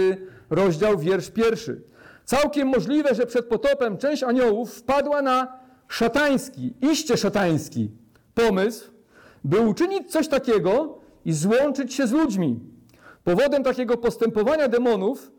rozdział, 0.51 0.99
wiersz 0.99 1.31
pierwszy. 1.31 1.83
Całkiem 2.25 2.69
możliwe, 2.69 3.15
że 3.15 3.27
przed 3.27 3.47
potopem 3.47 3.99
część 3.99 4.23
aniołów 4.23 4.75
wpadła 4.75 5.23
na 5.23 5.59
szatański, 5.89 6.75
iście 6.93 7.17
szatański 7.17 7.91
pomysł, 8.35 8.91
by 9.45 9.61
uczynić 9.61 10.13
coś 10.13 10.29
takiego 10.29 10.99
i 11.25 11.33
złączyć 11.33 11.95
się 11.95 12.07
z 12.07 12.13
ludźmi. 12.13 12.61
Powodem 13.25 13.65
takiego 13.65 13.97
postępowania 13.97 14.69
demonów, 14.69 15.33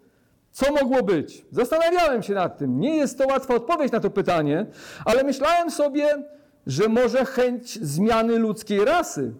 co 0.51 0.73
mogło 0.73 1.03
być? 1.03 1.45
Zastanawiałem 1.51 2.23
się 2.23 2.33
nad 2.33 2.57
tym. 2.57 2.79
Nie 2.79 2.95
jest 2.95 3.17
to 3.17 3.27
łatwa 3.27 3.55
odpowiedź 3.55 3.91
na 3.91 3.99
to 3.99 4.09
pytanie, 4.09 4.65
ale 5.05 5.23
myślałem 5.23 5.71
sobie, 5.71 6.23
że 6.67 6.87
może 6.87 7.25
chęć 7.25 7.79
zmiany 7.85 8.39
ludzkiej 8.39 8.85
rasy 8.85 9.33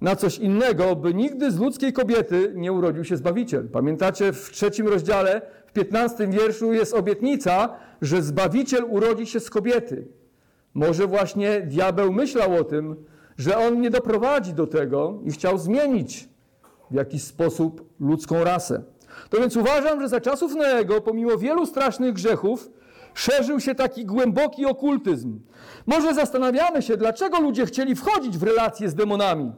na 0.00 0.16
coś 0.16 0.38
innego, 0.38 0.96
by 0.96 1.14
nigdy 1.14 1.50
z 1.50 1.58
ludzkiej 1.58 1.92
kobiety 1.92 2.52
nie 2.56 2.72
urodził 2.72 3.04
się 3.04 3.16
Zbawiciel. 3.16 3.68
Pamiętacie, 3.68 4.32
w 4.32 4.50
trzecim 4.50 4.88
rozdziale, 4.88 5.42
w 5.66 5.72
piętnastym 5.72 6.30
wierszu 6.30 6.72
jest 6.72 6.94
obietnica, 6.94 7.68
że 8.02 8.22
Zbawiciel 8.22 8.84
urodzi 8.88 9.26
się 9.26 9.40
z 9.40 9.50
kobiety. 9.50 10.08
Może 10.74 11.06
właśnie 11.06 11.60
diabeł 11.60 12.12
myślał 12.12 12.54
o 12.56 12.64
tym, 12.64 12.96
że 13.38 13.58
on 13.58 13.80
nie 13.80 13.90
doprowadzi 13.90 14.52
do 14.52 14.66
tego 14.66 15.20
i 15.24 15.30
chciał 15.30 15.58
zmienić 15.58 16.28
w 16.90 16.94
jakiś 16.94 17.22
sposób 17.22 17.88
ludzką 18.00 18.44
rasę. 18.44 18.82
To 19.30 19.40
więc 19.40 19.56
uważam, 19.56 20.00
że 20.00 20.08
za 20.08 20.20
czasów 20.20 20.54
Noego, 20.54 21.00
pomimo 21.00 21.38
wielu 21.38 21.66
strasznych 21.66 22.12
grzechów, 22.12 22.70
szerzył 23.14 23.60
się 23.60 23.74
taki 23.74 24.06
głęboki 24.06 24.66
okultyzm. 24.66 25.40
Może 25.86 26.14
zastanawiamy 26.14 26.82
się, 26.82 26.96
dlaczego 26.96 27.40
ludzie 27.40 27.66
chcieli 27.66 27.94
wchodzić 27.94 28.38
w 28.38 28.42
relacje 28.42 28.88
z 28.88 28.94
demonami. 28.94 29.52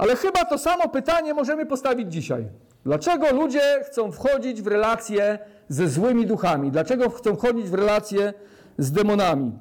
Ale 0.00 0.16
chyba 0.16 0.44
to 0.44 0.58
samo 0.58 0.88
pytanie 0.88 1.34
możemy 1.34 1.66
postawić 1.66 2.12
dzisiaj. 2.12 2.48
Dlaczego 2.84 3.32
ludzie 3.32 3.84
chcą 3.84 4.12
wchodzić 4.12 4.62
w 4.62 4.66
relacje 4.66 5.38
ze 5.68 5.88
złymi 5.88 6.26
duchami? 6.26 6.70
Dlaczego 6.70 7.10
chcą 7.10 7.36
wchodzić 7.36 7.68
w 7.68 7.74
relacje 7.74 8.34
z 8.78 8.92
demonami? 8.92 9.52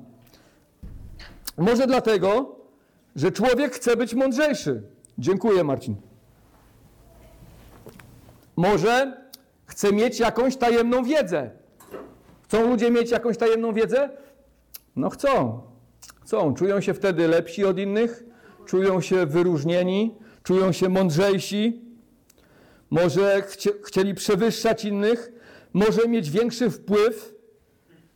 Może 1.57 1.87
dlatego, 1.87 2.55
że 3.15 3.31
człowiek 3.31 3.75
chce 3.75 3.95
być 3.95 4.13
mądrzejszy. 4.13 4.81
Dziękuję, 5.17 5.63
Marcin. 5.63 5.95
Może 8.55 9.17
chce 9.65 9.93
mieć 9.93 10.19
jakąś 10.19 10.57
tajemną 10.57 11.03
wiedzę. 11.03 11.49
Chcą 12.43 12.69
ludzie 12.69 12.91
mieć 12.91 13.11
jakąś 13.11 13.37
tajemną 13.37 13.73
wiedzę? 13.73 14.09
No 14.95 15.09
chcą. 15.09 15.61
Chcą. 16.21 16.53
Czują 16.53 16.81
się 16.81 16.93
wtedy 16.93 17.27
lepsi 17.27 17.65
od 17.65 17.79
innych, 17.79 18.23
czują 18.65 19.01
się 19.01 19.25
wyróżnieni, 19.25 20.15
czują 20.49 20.71
się 20.71 20.89
mądrzejsi. 20.89 21.81
Może 22.89 23.41
chcie, 23.41 23.69
chcieli 23.83 24.13
przewyższać 24.13 24.85
innych, 24.85 25.31
może 25.73 26.07
mieć 26.07 26.29
większy 26.29 26.69
wpływ 26.69 27.35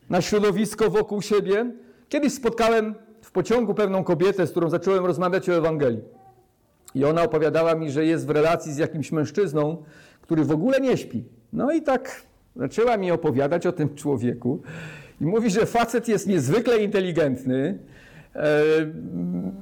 na 0.10 0.22
środowisko 0.22 0.90
wokół 0.90 1.22
siebie. 1.22 1.72
Kiedyś 2.10 2.34
spotkałem 2.34 2.96
w 3.22 3.32
pociągu 3.32 3.74
pewną 3.74 4.04
kobietę, 4.04 4.48
z 4.48 4.52
którą 4.52 4.70
zacząłem 4.70 5.06
rozmawiać 5.06 5.50
o 5.50 5.54
Ewangelii. 5.54 6.02
I 6.96 7.06
ona 7.06 7.24
opowiadała 7.24 7.76
mi, 7.76 7.92
że 7.92 8.06
jest 8.06 8.28
w 8.28 8.30
relacji 8.30 8.74
z 8.74 8.78
jakimś 8.78 9.12
mężczyzną, 9.12 9.84
który 10.22 10.44
w 10.44 10.52
ogóle 10.52 10.80
nie 10.80 10.98
śpi. 10.98 11.24
No 11.54 11.72
i 11.72 11.82
tak 11.82 12.22
zaczęła 12.56 12.98
mi 12.98 13.12
opowiadać 13.12 13.68
o 13.68 13.72
tym 13.72 13.96
człowieku. 13.96 14.62
I 15.22 15.26
mówi, 15.26 15.50
że 15.50 15.66
facet 15.66 16.08
jest 16.08 16.28
niezwykle 16.28 16.78
inteligentny, 16.78 17.80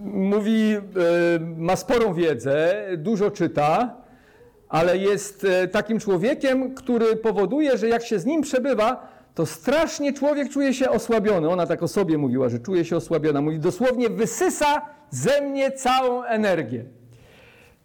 mówi, 0.03 0.73
e, 0.73 0.79
ma 1.57 1.75
sporą 1.75 2.13
wiedzę, 2.13 2.85
dużo 2.97 3.31
czyta, 3.31 3.95
ale 4.69 4.97
jest 4.97 5.43
e, 5.43 5.67
takim 5.67 5.99
człowiekiem, 5.99 6.75
który 6.75 7.15
powoduje, 7.15 7.77
że 7.77 7.87
jak 7.87 8.05
się 8.05 8.19
z 8.19 8.25
nim 8.25 8.41
przebywa, 8.41 9.07
to 9.35 9.45
strasznie 9.45 10.13
człowiek 10.13 10.49
czuje 10.49 10.73
się 10.73 10.89
osłabiony. 10.89 11.49
Ona 11.49 11.67
tak 11.67 11.83
o 11.83 11.87
sobie 11.87 12.17
mówiła, 12.17 12.49
że 12.49 12.59
czuje 12.59 12.85
się 12.85 12.95
osłabiona. 12.95 13.41
Mówi, 13.41 13.59
dosłownie 13.59 14.09
wysysa 14.09 14.81
ze 15.09 15.41
mnie 15.41 15.71
całą 15.71 16.23
energię. 16.23 16.85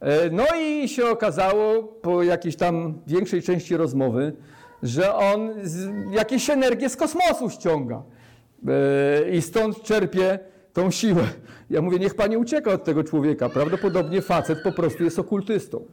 E, 0.01 0.31
no 0.31 0.45
i 0.61 0.89
się 0.89 1.07
okazało 1.07 1.83
po 1.83 2.23
jakiejś 2.23 2.57
tam 2.57 3.01
większej 3.07 3.43
części 3.43 3.77
rozmowy, 3.77 4.33
że 4.83 5.15
on 5.15 5.51
jakieś 6.11 6.51
energię 6.51 6.89
z 6.89 6.97
kosmosu 6.97 7.51
ściąga 7.51 8.03
e, 8.69 9.31
i 9.31 9.43
stąd 9.43 9.83
czerpie 9.83 10.39
tą 10.77 10.91
siłę. 10.91 11.23
Ja 11.71 11.83
mówię, 11.83 11.99
niech 11.99 12.15
pani 12.15 12.37
ucieka 12.37 12.71
od 12.73 12.85
tego 12.85 13.05
człowieka. 13.05 13.49
Prawdopodobnie 13.49 14.23
facet 14.23 14.63
po 14.63 14.73
prostu 14.73 15.05
jest 15.05 15.19
okultystą 15.19 15.85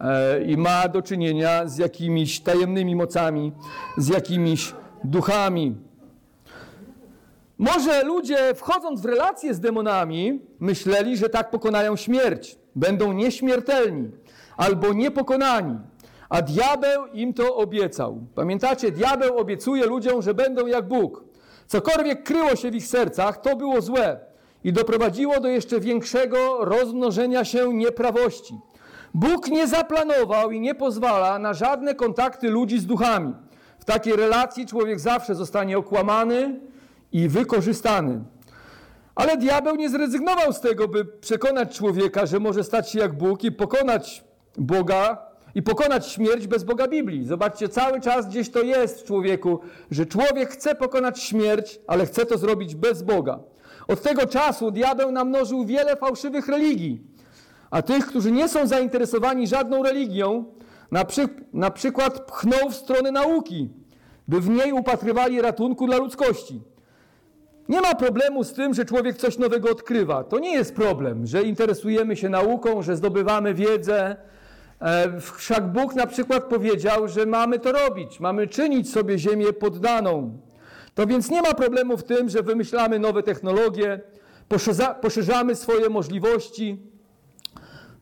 e, 0.00 0.44
i 0.44 0.56
ma 0.56 0.88
do 0.88 1.02
czynienia 1.02 1.66
z 1.66 1.78
jakimiś 1.78 2.40
tajemnymi 2.40 2.96
mocami, 2.96 3.52
z 3.96 4.08
jakimiś 4.08 4.74
duchami. 5.04 5.76
Może 7.58 8.04
ludzie 8.04 8.54
wchodząc 8.54 9.00
w 9.00 9.04
relacje 9.04 9.54
z 9.54 9.60
demonami 9.60 10.40
myśleli, 10.60 11.16
że 11.16 11.28
tak 11.28 11.50
pokonają 11.50 11.96
śmierć 11.96 12.58
będą 12.76 13.12
nieśmiertelni 13.12 14.10
albo 14.56 14.92
niepokonani. 14.92 15.78
A 16.28 16.42
diabeł 16.42 17.06
im 17.06 17.34
to 17.34 17.56
obiecał. 17.56 18.20
Pamiętacie, 18.34 18.92
diabeł 18.92 19.38
obiecuje 19.38 19.86
ludziom, 19.86 20.22
że 20.22 20.34
będą 20.34 20.66
jak 20.66 20.88
Bóg. 20.88 21.23
Cokolwiek 21.66 22.22
kryło 22.22 22.56
się 22.56 22.70
w 22.70 22.74
ich 22.74 22.86
sercach, 22.86 23.40
to 23.40 23.56
było 23.56 23.82
złe 23.82 24.20
i 24.64 24.72
doprowadziło 24.72 25.40
do 25.40 25.48
jeszcze 25.48 25.80
większego 25.80 26.64
rozmnożenia 26.64 27.44
się 27.44 27.74
nieprawości. 27.74 28.58
Bóg 29.14 29.48
nie 29.48 29.68
zaplanował 29.68 30.50
i 30.50 30.60
nie 30.60 30.74
pozwala 30.74 31.38
na 31.38 31.54
żadne 31.54 31.94
kontakty 31.94 32.50
ludzi 32.50 32.78
z 32.78 32.86
duchami. 32.86 33.34
W 33.78 33.84
takiej 33.84 34.16
relacji 34.16 34.66
człowiek 34.66 35.00
zawsze 35.00 35.34
zostanie 35.34 35.78
okłamany 35.78 36.60
i 37.12 37.28
wykorzystany. 37.28 38.20
Ale 39.14 39.36
diabeł 39.36 39.76
nie 39.76 39.88
zrezygnował 39.88 40.52
z 40.52 40.60
tego, 40.60 40.88
by 40.88 41.04
przekonać 41.04 41.76
człowieka, 41.76 42.26
że 42.26 42.38
może 42.38 42.64
stać 42.64 42.90
się 42.90 42.98
jak 42.98 43.18
Bóg 43.18 43.44
i 43.44 43.52
pokonać 43.52 44.24
Boga 44.56 45.33
i 45.54 45.62
pokonać 45.62 46.06
śmierć 46.06 46.46
bez 46.46 46.64
Boga 46.64 46.88
Biblii. 46.88 47.24
Zobaczcie, 47.24 47.68
cały 47.68 48.00
czas 48.00 48.28
gdzieś 48.28 48.50
to 48.50 48.62
jest 48.62 49.00
w 49.00 49.04
człowieku, 49.04 49.60
że 49.90 50.06
człowiek 50.06 50.50
chce 50.50 50.74
pokonać 50.74 51.22
śmierć, 51.22 51.80
ale 51.86 52.06
chce 52.06 52.26
to 52.26 52.38
zrobić 52.38 52.74
bez 52.74 53.02
Boga. 53.02 53.38
Od 53.88 54.02
tego 54.02 54.26
czasu 54.26 54.70
diabeł 54.70 55.12
namnożył 55.12 55.64
wiele 55.64 55.96
fałszywych 55.96 56.48
religii, 56.48 57.00
a 57.70 57.82
tych, 57.82 58.06
którzy 58.06 58.32
nie 58.32 58.48
są 58.48 58.66
zainteresowani 58.66 59.46
żadną 59.46 59.82
religią, 59.82 60.44
na, 60.90 61.04
przy, 61.04 61.28
na 61.52 61.70
przykład 61.70 62.20
pchnął 62.20 62.70
w 62.70 62.74
stronę 62.74 63.12
nauki, 63.12 63.68
by 64.28 64.40
w 64.40 64.48
niej 64.48 64.72
upatrywali 64.72 65.40
ratunku 65.40 65.86
dla 65.86 65.96
ludzkości. 65.96 66.62
Nie 67.68 67.80
ma 67.80 67.94
problemu 67.94 68.44
z 68.44 68.52
tym, 68.52 68.74
że 68.74 68.84
człowiek 68.84 69.16
coś 69.16 69.38
nowego 69.38 69.70
odkrywa. 69.70 70.24
To 70.24 70.38
nie 70.38 70.52
jest 70.52 70.74
problem, 70.74 71.26
że 71.26 71.42
interesujemy 71.42 72.16
się 72.16 72.28
nauką, 72.28 72.82
że 72.82 72.96
zdobywamy 72.96 73.54
wiedzę. 73.54 74.16
E, 74.84 75.20
wszak 75.20 75.72
Bóg 75.72 75.94
na 75.94 76.06
przykład 76.06 76.44
powiedział, 76.44 77.08
że 77.08 77.26
mamy 77.26 77.58
to 77.58 77.72
robić, 77.72 78.20
mamy 78.20 78.46
czynić 78.46 78.90
sobie 78.90 79.18
ziemię 79.18 79.52
poddaną. 79.52 80.38
To 80.94 81.06
więc 81.06 81.30
nie 81.30 81.42
ma 81.42 81.54
problemu 81.54 81.96
w 81.96 82.02
tym, 82.02 82.28
że 82.28 82.42
wymyślamy 82.42 82.98
nowe 82.98 83.22
technologie, 83.22 84.00
poszerzamy 85.00 85.54
swoje 85.54 85.88
możliwości. 85.88 86.78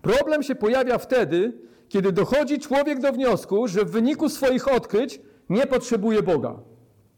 Problem 0.02 0.42
się 0.42 0.54
pojawia 0.54 0.98
wtedy, 0.98 1.52
kiedy 1.88 2.12
dochodzi 2.12 2.58
człowiek 2.58 3.00
do 3.00 3.12
wniosku, 3.12 3.68
że 3.68 3.84
w 3.84 3.90
wyniku 3.90 4.28
swoich 4.28 4.68
odkryć 4.68 5.20
nie 5.48 5.66
potrzebuje 5.66 6.22
Boga. 6.22 6.54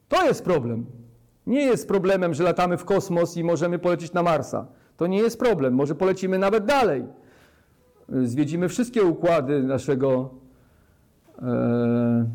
To 0.09 0.27
jest 0.27 0.45
problem. 0.45 0.87
Nie 1.47 1.67
jest 1.67 1.89
problemem, 1.89 2.35
że 2.35 2.45
latamy 2.45 2.77
w 2.77 2.85
kosmos 2.85 3.37
i 3.37 3.45
możemy 3.45 3.79
polecieć 3.79 4.13
na 4.13 4.23
Marsa. 4.23 4.67
To 4.97 5.07
nie 5.07 5.19
jest 5.19 5.39
problem. 5.39 5.75
Może 5.75 5.95
polecimy 5.95 6.39
nawet 6.39 6.65
dalej. 6.65 7.05
Zwiedzimy 8.09 8.69
wszystkie 8.69 9.03
układy 9.03 9.63
naszego 9.63 10.31
e, 11.43 12.27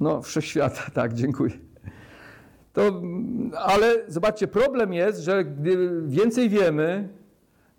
no, 0.00 0.22
wszechświata. 0.22 0.82
Tak, 0.94 1.14
dziękuję. 1.14 1.52
To, 2.72 3.02
ale 3.56 3.94
zobaczcie, 4.08 4.48
problem 4.48 4.92
jest, 4.92 5.20
że 5.20 5.44
gdy 5.44 6.02
więcej 6.06 6.48
wiemy, 6.48 7.08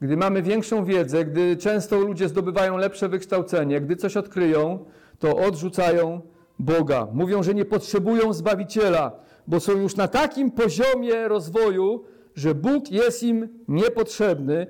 gdy 0.01 0.17
mamy 0.17 0.41
większą 0.41 0.85
wiedzę, 0.85 1.25
gdy 1.25 1.57
często 1.57 1.99
ludzie 1.99 2.29
zdobywają 2.29 2.77
lepsze 2.77 3.09
wykształcenie, 3.09 3.81
gdy 3.81 3.95
coś 3.95 4.17
odkryją, 4.17 4.85
to 5.19 5.37
odrzucają 5.37 6.21
Boga. 6.59 7.07
Mówią, 7.13 7.43
że 7.43 7.53
nie 7.53 7.65
potrzebują 7.65 8.33
Zbawiciela, 8.33 9.11
bo 9.47 9.59
są 9.59 9.71
już 9.71 9.95
na 9.95 10.07
takim 10.07 10.51
poziomie 10.51 11.27
rozwoju, 11.27 12.03
że 12.35 12.55
Bóg 12.55 12.91
jest 12.91 13.23
im 13.23 13.49
niepotrzebny, 13.67 14.67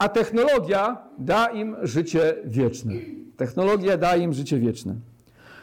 a 0.00 0.08
technologia 0.08 0.96
da 1.18 1.46
im 1.46 1.76
życie 1.82 2.36
wieczne. 2.44 2.92
Technologia 3.36 3.96
da 3.96 4.16
im 4.16 4.32
życie 4.32 4.58
wieczne. 4.58 4.94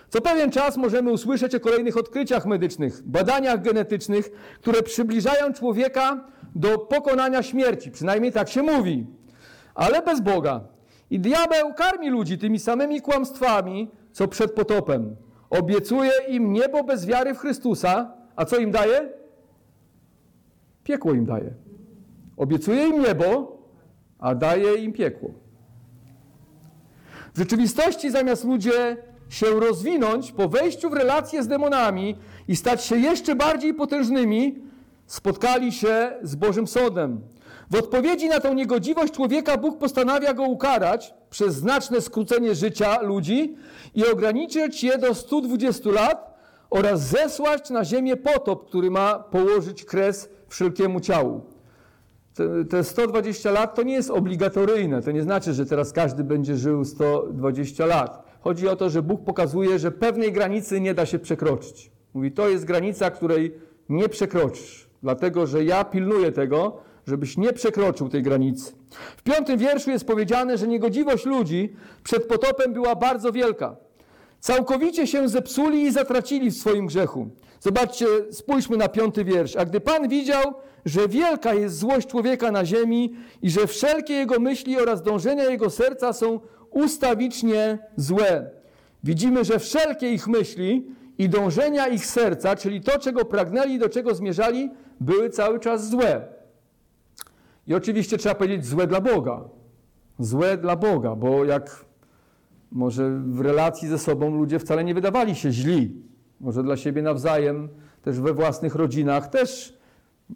Co 0.10 0.22
pewien 0.22 0.52
czas 0.52 0.78
możemy 0.78 1.12
usłyszeć 1.12 1.56
o 1.56 1.60
kolejnych 1.60 1.98
odkryciach 1.98 2.46
medycznych, 2.46 3.02
badaniach 3.06 3.62
genetycznych, 3.62 4.32
które 4.62 4.84
przybliżają 4.84 5.54
człowieka 5.54 6.26
do 6.56 6.78
pokonania 6.78 7.44
śmierci. 7.44 7.92
Przynajmniej 7.92 8.32
tak 8.32 8.50
się 8.50 8.64
mówi. 8.64 9.06
Ale 9.76 10.02
bez 10.02 10.22
Boga. 10.22 10.62
I 11.10 11.20
diabeł 11.20 11.74
karmi 11.74 12.10
ludzi 12.10 12.38
tymi 12.38 12.60
samymi 12.60 13.02
kłamstwami, 13.02 13.92
co 14.12 14.28
przed 14.28 14.52
potopem. 14.52 15.16
Obiecuje 15.50 16.12
im 16.28 16.54
niebo 16.54 16.84
bez 16.84 17.06
wiary 17.06 17.34
w 17.34 17.38
Chrystusa, 17.38 18.14
a 18.36 18.46
co 18.46 18.58
im 18.58 18.72
daje? 18.72 19.10
Piekło 20.84 21.14
im 21.14 21.26
daje. 21.26 21.54
Obiecuje 22.38 22.88
im 22.88 23.02
niebo, 23.02 23.57
a 24.20 24.36
daje 24.36 24.76
im 24.76 24.94
piekło. 24.94 25.30
W 27.34 27.38
rzeczywistości 27.38 28.12
zamiast 28.12 28.44
ludzie 28.44 28.98
się 29.30 29.46
rozwinąć 29.60 30.32
po 30.32 30.50
wejściu 30.50 30.90
w 30.90 30.94
relacje 30.94 31.44
z 31.44 31.48
demonami 31.48 32.16
i 32.48 32.56
stać 32.56 32.86
się 32.86 32.98
jeszcze 32.98 33.36
bardziej 33.36 33.74
potężnymi, 33.74 34.56
spotkali 35.06 35.72
się 35.72 36.12
z 36.22 36.36
Bożym 36.36 36.68
Sądem. 36.68 37.22
W 37.72 37.76
odpowiedzi 37.76 38.30
na 38.30 38.40
tę 38.40 38.56
niegodziwość 38.56 39.14
człowieka 39.14 39.58
Bóg 39.58 39.78
postanawia 39.78 40.34
go 40.34 40.44
ukarać 40.44 41.14
przez 41.30 41.56
znaczne 41.56 42.02
skrócenie 42.02 42.56
życia 42.56 43.02
ludzi 43.02 43.56
i 43.96 44.06
ograniczyć 44.06 44.84
je 44.84 44.98
do 44.98 45.14
120 45.14 45.90
lat 45.90 46.38
oraz 46.70 47.02
zesłać 47.02 47.70
na 47.70 47.86
ziemię 47.86 48.18
potop, 48.18 48.68
który 48.68 48.92
ma 48.92 49.20
położyć 49.20 49.86
kres 49.86 50.30
wszelkiemu 50.48 51.00
ciału. 51.00 51.57
Te, 52.38 52.66
te 52.66 52.84
120 52.84 53.52
lat 53.52 53.76
to 53.76 53.84
nie 53.84 53.94
jest 53.94 54.10
obligatoryjne. 54.10 55.02
To 55.02 55.12
nie 55.12 55.22
znaczy, 55.22 55.54
że 55.54 55.66
teraz 55.66 55.94
każdy 55.94 56.24
będzie 56.24 56.58
żył 56.58 56.86
120 56.86 57.86
lat. 57.86 58.24
Chodzi 58.42 58.68
o 58.68 58.76
to, 58.76 58.90
że 58.90 59.02
Bóg 59.02 59.24
pokazuje, 59.24 59.80
że 59.80 59.92
pewnej 59.92 60.32
granicy 60.32 60.82
nie 60.82 60.94
da 60.94 61.06
się 61.06 61.20
przekroczyć. 61.20 61.92
Mówi, 62.14 62.32
to 62.32 62.50
jest 62.50 62.66
granica, 62.66 63.12
której 63.12 63.56
nie 63.90 64.10
przekroczysz. 64.10 64.90
Dlatego, 65.04 65.48
że 65.48 65.64
ja 65.64 65.84
pilnuję 65.84 66.32
tego, 66.32 66.78
żebyś 67.08 67.38
nie 67.38 67.54
przekroczył 67.54 68.10
tej 68.10 68.24
granicy. 68.24 68.72
W 69.18 69.24
piątym 69.24 69.58
wierszu 69.58 69.92
jest 69.92 70.08
powiedziane, 70.08 70.58
że 70.58 70.68
niegodziwość 70.68 71.26
ludzi 71.26 71.76
przed 72.04 72.28
potopem 72.28 72.74
była 72.74 72.96
bardzo 72.96 73.32
wielka. 73.32 73.76
Całkowicie 74.40 75.08
się 75.08 75.30
zepsuli 75.30 75.84
i 75.84 75.92
zatracili 75.92 76.52
w 76.52 76.58
swoim 76.58 76.88
grzechu. 76.88 77.30
Zobaczcie, 77.60 78.06
spójrzmy 78.32 78.78
na 78.78 78.88
piąty 78.88 79.24
wiersz. 79.26 79.56
A 79.56 79.66
gdy 79.66 79.80
Pan 79.80 80.08
widział, 80.08 80.54
że 80.88 81.08
wielka 81.08 81.54
jest 81.54 81.78
złość 81.78 82.08
człowieka 82.08 82.52
na 82.52 82.66
ziemi 82.66 83.16
i 83.42 83.50
że 83.50 83.68
wszelkie 83.68 84.14
jego 84.14 84.40
myśli 84.40 84.80
oraz 84.80 85.04
dążenia 85.04 85.44
jego 85.44 85.70
serca 85.70 86.14
są 86.14 86.40
ustawicznie 86.72 87.80
złe. 87.96 88.50
Widzimy, 89.04 89.46
że 89.46 89.60
wszelkie 89.60 90.12
ich 90.12 90.28
myśli 90.28 90.88
i 91.18 91.30
dążenia 91.30 91.88
ich 91.88 92.06
serca, 92.06 92.56
czyli 92.56 92.82
to, 92.82 93.00
czego 93.00 93.26
pragnęli, 93.26 93.80
do 93.80 93.90
czego 93.90 94.16
zmierzali, 94.16 94.72
były 95.00 95.30
cały 95.30 95.60
czas 95.60 95.90
złe. 95.90 96.28
I 97.68 97.74
oczywiście 97.76 98.18
trzeba 98.18 98.36
powiedzieć 98.36 98.66
złe 98.66 98.88
dla 98.88 99.02
Boga. 99.02 99.42
Złe 100.20 100.58
dla 100.58 100.76
Boga, 100.76 101.16
bo 101.16 101.46
jak 101.46 101.86
może 102.72 103.10
w 103.10 103.40
relacji 103.40 103.88
ze 103.88 104.00
sobą 104.00 104.36
ludzie 104.36 104.60
wcale 104.60 104.84
nie 104.84 104.94
wydawali 104.94 105.36
się 105.36 105.52
źli. 105.52 106.02
Może 106.40 106.64
dla 106.64 106.78
siebie 106.78 107.02
nawzajem, 107.02 107.70
też 108.02 108.20
we 108.20 108.34
własnych 108.34 108.76
rodzinach 108.76 109.28
też 109.28 109.77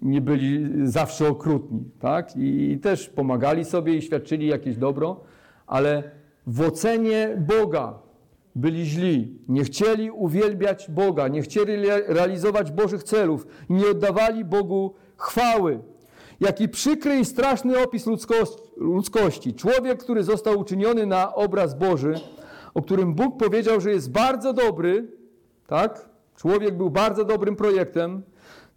nie 0.02 0.22
byli 0.22 0.70
zawsze 0.84 1.28
okrutni, 1.28 1.84
tak? 2.00 2.38
I, 2.38 2.72
i 2.72 2.80
też 2.80 3.10
pomagali 3.10 3.66
sobie 3.66 3.96
i 3.96 4.02
świadczyli 4.02 4.48
jakieś 4.48 4.78
dobro, 4.78 5.20
ale 5.68 6.04
w 6.48 6.62
ocenie 6.62 7.38
Boga 7.48 8.00
byli 8.56 8.86
źli, 8.86 9.40
nie 9.48 9.64
chcieli 9.64 10.12
uwielbiać 10.12 10.92
Boga, 10.92 11.28
nie 11.28 11.42
chcieli 11.42 11.74
realizować 12.08 12.72
Bożych 12.72 13.04
celów 13.04 13.48
nie 13.70 13.88
oddawali 13.88 14.46
Bogu 14.46 14.94
chwały. 15.18 15.80
Jaki 16.40 16.70
przykry 16.70 17.20
i 17.20 17.26
straszny 17.26 17.84
opis 17.84 18.06
ludzkości. 18.78 19.54
Człowiek, 19.54 20.04
który 20.04 20.24
został 20.24 20.60
uczyniony 20.60 21.06
na 21.06 21.36
obraz 21.36 21.78
Boży, 21.78 22.14
o 22.74 22.82
którym 22.82 23.14
Bóg 23.14 23.38
powiedział, 23.38 23.82
że 23.82 23.92
jest 23.92 24.12
bardzo 24.12 24.54
dobry, 24.54 25.08
tak? 25.68 26.10
Człowiek 26.36 26.78
był 26.78 26.90
bardzo 26.90 27.26
dobrym 27.26 27.56
projektem, 27.56 28.24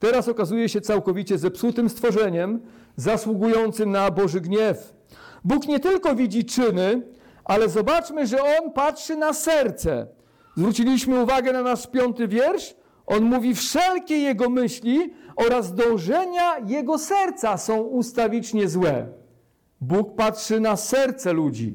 teraz 0.05 0.29
okazuje 0.29 0.69
się 0.69 0.81
całkowicie 0.81 1.39
zepsutym 1.39 1.89
stworzeniem, 1.89 2.61
zasługującym 2.97 3.91
na 3.91 4.11
Boży 4.11 4.41
gniew. 4.41 4.95
Bóg 5.45 5.67
nie 5.69 5.81
tylko 5.81 6.15
widzi 6.15 6.45
czyny, 6.45 7.03
ale 7.45 7.69
zobaczmy, 7.69 8.27
że 8.27 8.43
On 8.43 8.73
patrzy 8.73 9.17
na 9.17 9.33
serce. 9.33 10.07
Zwróciliśmy 10.57 11.23
uwagę 11.23 11.53
na 11.53 11.63
nasz 11.63 11.87
piąty 11.87 12.29
wiersz? 12.29 12.75
On 13.07 13.23
mówi, 13.23 13.55
wszelkie 13.55 14.19
Jego 14.19 14.51
myśli 14.51 15.15
oraz 15.37 15.75
dążenia 15.75 16.59
Jego 16.67 16.99
serca 16.99 17.57
są 17.57 17.81
ustawicznie 17.81 18.69
złe. 18.69 19.07
Bóg 19.81 20.17
patrzy 20.17 20.61
na 20.61 20.77
serce 20.77 21.33
ludzi. 21.33 21.75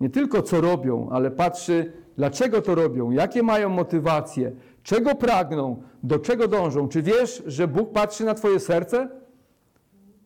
Nie 0.00 0.10
tylko 0.10 0.42
co 0.42 0.60
robią, 0.60 1.08
ale 1.12 1.30
patrzy, 1.30 1.92
dlaczego 2.16 2.62
to 2.62 2.74
robią, 2.74 3.10
jakie 3.10 3.42
mają 3.42 3.68
motywacje, 3.68 4.52
czego 4.82 5.14
pragną, 5.14 5.82
do 6.02 6.18
czego 6.18 6.48
dążą. 6.48 6.88
Czy 6.88 7.02
wiesz, 7.02 7.42
że 7.46 7.68
Bóg 7.68 7.92
patrzy 7.92 8.24
na 8.24 8.34
Twoje 8.34 8.60
serce? 8.60 9.08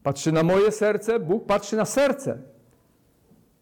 Patrzy 0.02 0.32
na 0.32 0.42
moje 0.42 0.72
serce, 0.72 1.20
Bóg 1.20 1.46
patrzy 1.46 1.76
na 1.76 1.84
serce. 1.84 2.38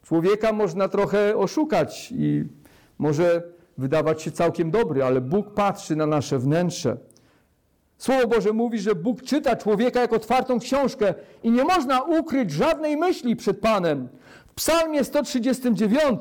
Człowieka 0.02 0.52
można 0.52 0.88
trochę 0.88 1.36
oszukać 1.36 2.12
i 2.16 2.44
może 2.98 3.42
wydawać 3.78 4.22
się 4.22 4.30
całkiem 4.30 4.70
dobry, 4.70 5.04
ale 5.04 5.20
Bóg 5.20 5.54
patrzy 5.54 5.96
na 5.96 6.06
nasze 6.06 6.38
wnętrze. 6.38 6.96
Słowo 7.98 8.26
Boże 8.26 8.52
mówi, 8.52 8.78
że 8.78 8.94
Bóg 8.94 9.22
czyta 9.22 9.56
człowieka 9.56 10.00
jak 10.00 10.12
otwartą 10.12 10.58
książkę 10.58 11.14
i 11.42 11.50
nie 11.50 11.64
można 11.64 12.02
ukryć 12.02 12.50
żadnej 12.50 12.96
myśli 12.96 13.36
przed 13.36 13.60
Panem. 13.60 14.08
W 14.46 14.54
Psalmie 14.54 15.04
139, 15.04 16.20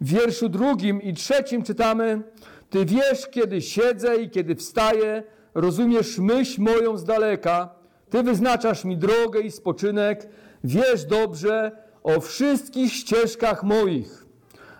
w 0.00 0.08
wierszu 0.08 0.48
drugim 0.48 1.02
i 1.02 1.14
trzecim 1.14 1.62
czytamy: 1.62 2.22
Ty 2.70 2.84
wiesz, 2.84 3.28
kiedy 3.30 3.62
siedzę 3.62 4.16
i 4.16 4.30
kiedy 4.30 4.56
wstaję, 4.56 5.22
rozumiesz 5.54 6.18
myśl 6.18 6.62
moją 6.62 6.96
z 6.96 7.04
daleka. 7.04 7.68
Ty 8.10 8.22
wyznaczasz 8.22 8.84
mi 8.84 8.96
drogę 8.96 9.40
i 9.40 9.50
spoczynek, 9.50 10.28
wiesz 10.64 11.04
dobrze 11.04 11.72
o 12.02 12.20
wszystkich 12.20 12.92
ścieżkach 12.92 13.62
moich. 13.62 14.26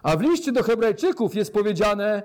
A 0.03 0.17
w 0.17 0.21
liście 0.21 0.53
do 0.53 0.63
Hebrajczyków 0.63 1.35
jest 1.35 1.53
powiedziane, 1.53 2.23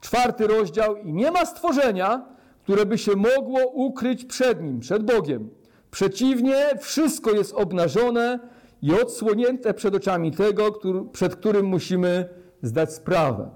czwarty 0.00 0.46
rozdział, 0.46 0.96
i 0.96 1.12
nie 1.12 1.30
ma 1.30 1.46
stworzenia, 1.46 2.26
które 2.62 2.86
by 2.86 2.98
się 2.98 3.16
mogło 3.16 3.66
ukryć 3.66 4.24
przed 4.24 4.62
nim, 4.62 4.80
przed 4.80 5.02
Bogiem. 5.02 5.50
Przeciwnie, 5.90 6.70
wszystko 6.80 7.30
jest 7.30 7.54
obnażone 7.54 8.38
i 8.82 8.92
odsłonięte 8.92 9.74
przed 9.74 9.94
oczami 9.94 10.32
tego, 10.32 10.72
który, 10.72 11.04
przed 11.12 11.36
którym 11.36 11.66
musimy 11.66 12.28
zdać 12.62 12.92
sprawę. 12.92 13.50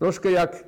Troszkę 0.00 0.30
jak 0.30 0.64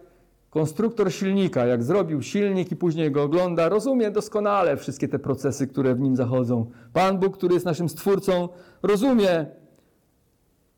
konstruktor 0.50 1.12
silnika, 1.12 1.66
jak 1.66 1.82
zrobił 1.82 2.22
silnik 2.22 2.72
i 2.72 2.76
później 2.76 3.10
go 3.10 3.22
ogląda, 3.22 3.68
rozumie 3.68 4.10
doskonale 4.10 4.76
wszystkie 4.76 5.08
te 5.08 5.18
procesy, 5.18 5.66
które 5.66 5.94
w 5.94 6.00
nim 6.00 6.16
zachodzą. 6.16 6.70
Pan 6.92 7.18
Bóg, 7.18 7.36
który 7.36 7.54
jest 7.54 7.66
naszym 7.66 7.88
stwórcą, 7.88 8.48
rozumie 8.82 9.46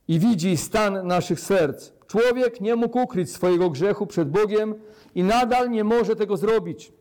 i 0.08 0.18
widzi 0.18 0.56
stan 0.56 1.06
naszych 1.06 1.40
serc. 1.40 1.92
Człowiek 2.06 2.60
nie 2.60 2.76
mógł 2.76 2.98
ukryć 2.98 3.32
swojego 3.32 3.70
grzechu 3.70 4.06
przed 4.06 4.30
Bogiem 4.30 4.74
i 5.14 5.22
nadal 5.22 5.70
nie 5.70 5.84
może 5.84 6.16
tego 6.16 6.36
zrobić. 6.36 6.92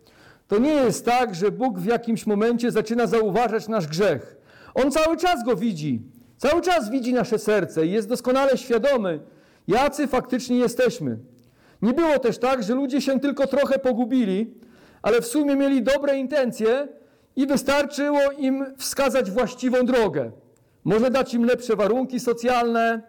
To 0.47 0.59
nie 0.59 0.73
jest 0.73 1.05
tak, 1.05 1.35
że 1.35 1.51
Bóg 1.51 1.79
w 1.79 1.85
jakimś 1.85 2.27
momencie 2.27 2.71
zaczyna 2.71 3.07
zauważać 3.07 3.67
nasz 3.67 3.87
grzech. 3.87 4.37
On 4.73 4.91
cały 4.91 5.17
czas 5.17 5.43
go 5.45 5.55
widzi. 5.55 6.01
Cały 6.37 6.61
czas 6.61 6.89
widzi 6.89 7.13
nasze 7.13 7.39
serce 7.39 7.85
i 7.85 7.91
jest 7.91 8.09
doskonale 8.09 8.57
świadomy, 8.57 9.19
jacy 9.67 10.07
faktycznie 10.07 10.57
jesteśmy. 10.57 11.17
Nie 11.83 11.93
było 11.93 12.19
też 12.19 12.37
tak, 12.37 12.63
że 12.63 12.75
ludzie 12.75 13.01
się 13.01 13.19
tylko 13.19 13.47
trochę 13.47 13.79
pogubili, 13.79 14.53
ale 15.01 15.21
w 15.21 15.25
sumie 15.25 15.55
mieli 15.55 15.83
dobre 15.83 16.17
intencje 16.17 16.87
i 17.35 17.47
wystarczyło 17.47 18.19
im 18.37 18.65
wskazać 18.77 19.31
właściwą 19.31 19.85
drogę. 19.85 20.31
Może 20.83 21.09
dać 21.11 21.33
im 21.33 21.45
lepsze 21.45 21.75
warunki 21.75 22.19
socjalne, 22.19 23.01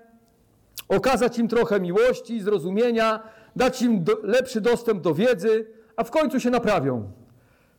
okazać 0.88 1.38
im 1.38 1.48
trochę 1.48 1.80
miłości, 1.80 2.40
zrozumienia, 2.40 3.22
dać 3.56 3.82
im 3.82 4.04
do, 4.04 4.12
lepszy 4.22 4.60
dostęp 4.60 5.00
do 5.02 5.14
wiedzy, 5.14 5.66
a 5.96 6.04
w 6.04 6.10
końcu 6.10 6.40
się 6.40 6.50
naprawią. 6.50 7.10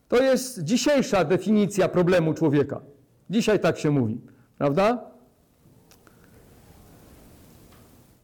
To 0.07 0.23
jest 0.23 0.63
dzisiejsza 0.63 1.23
definicja 1.23 1.89
problemu 1.89 2.33
człowieka. 2.33 2.81
Dzisiaj 3.29 3.59
tak 3.59 3.77
się 3.77 3.91
mówi, 3.91 4.21
prawda? 4.57 5.14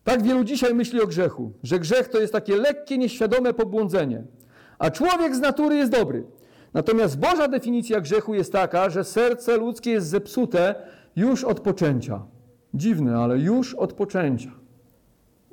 Tak 0.03 0.23
wielu 0.23 0.43
dzisiaj 0.43 0.73
myśli 0.73 1.01
o 1.01 1.07
grzechu, 1.07 1.51
że 1.63 1.79
grzech 1.79 2.07
to 2.07 2.19
jest 2.19 2.33
takie 2.33 2.55
lekkie, 2.55 2.97
nieświadome 2.97 3.53
pobłądzenie, 3.53 4.23
a 4.79 4.91
człowiek 4.91 5.35
z 5.35 5.39
natury 5.39 5.75
jest 5.75 5.91
dobry. 5.91 6.23
Natomiast 6.73 7.19
Boża 7.19 7.47
definicja 7.47 8.01
grzechu 8.01 8.33
jest 8.33 8.51
taka, 8.51 8.89
że 8.89 9.03
serce 9.03 9.57
ludzkie 9.57 9.91
jest 9.91 10.07
zepsute 10.07 10.75
już 11.15 11.43
od 11.43 11.59
poczęcia. 11.59 12.23
Dziwne, 12.73 13.17
ale 13.17 13.39
już 13.39 13.73
od 13.73 13.93
poczęcia. 13.93 14.51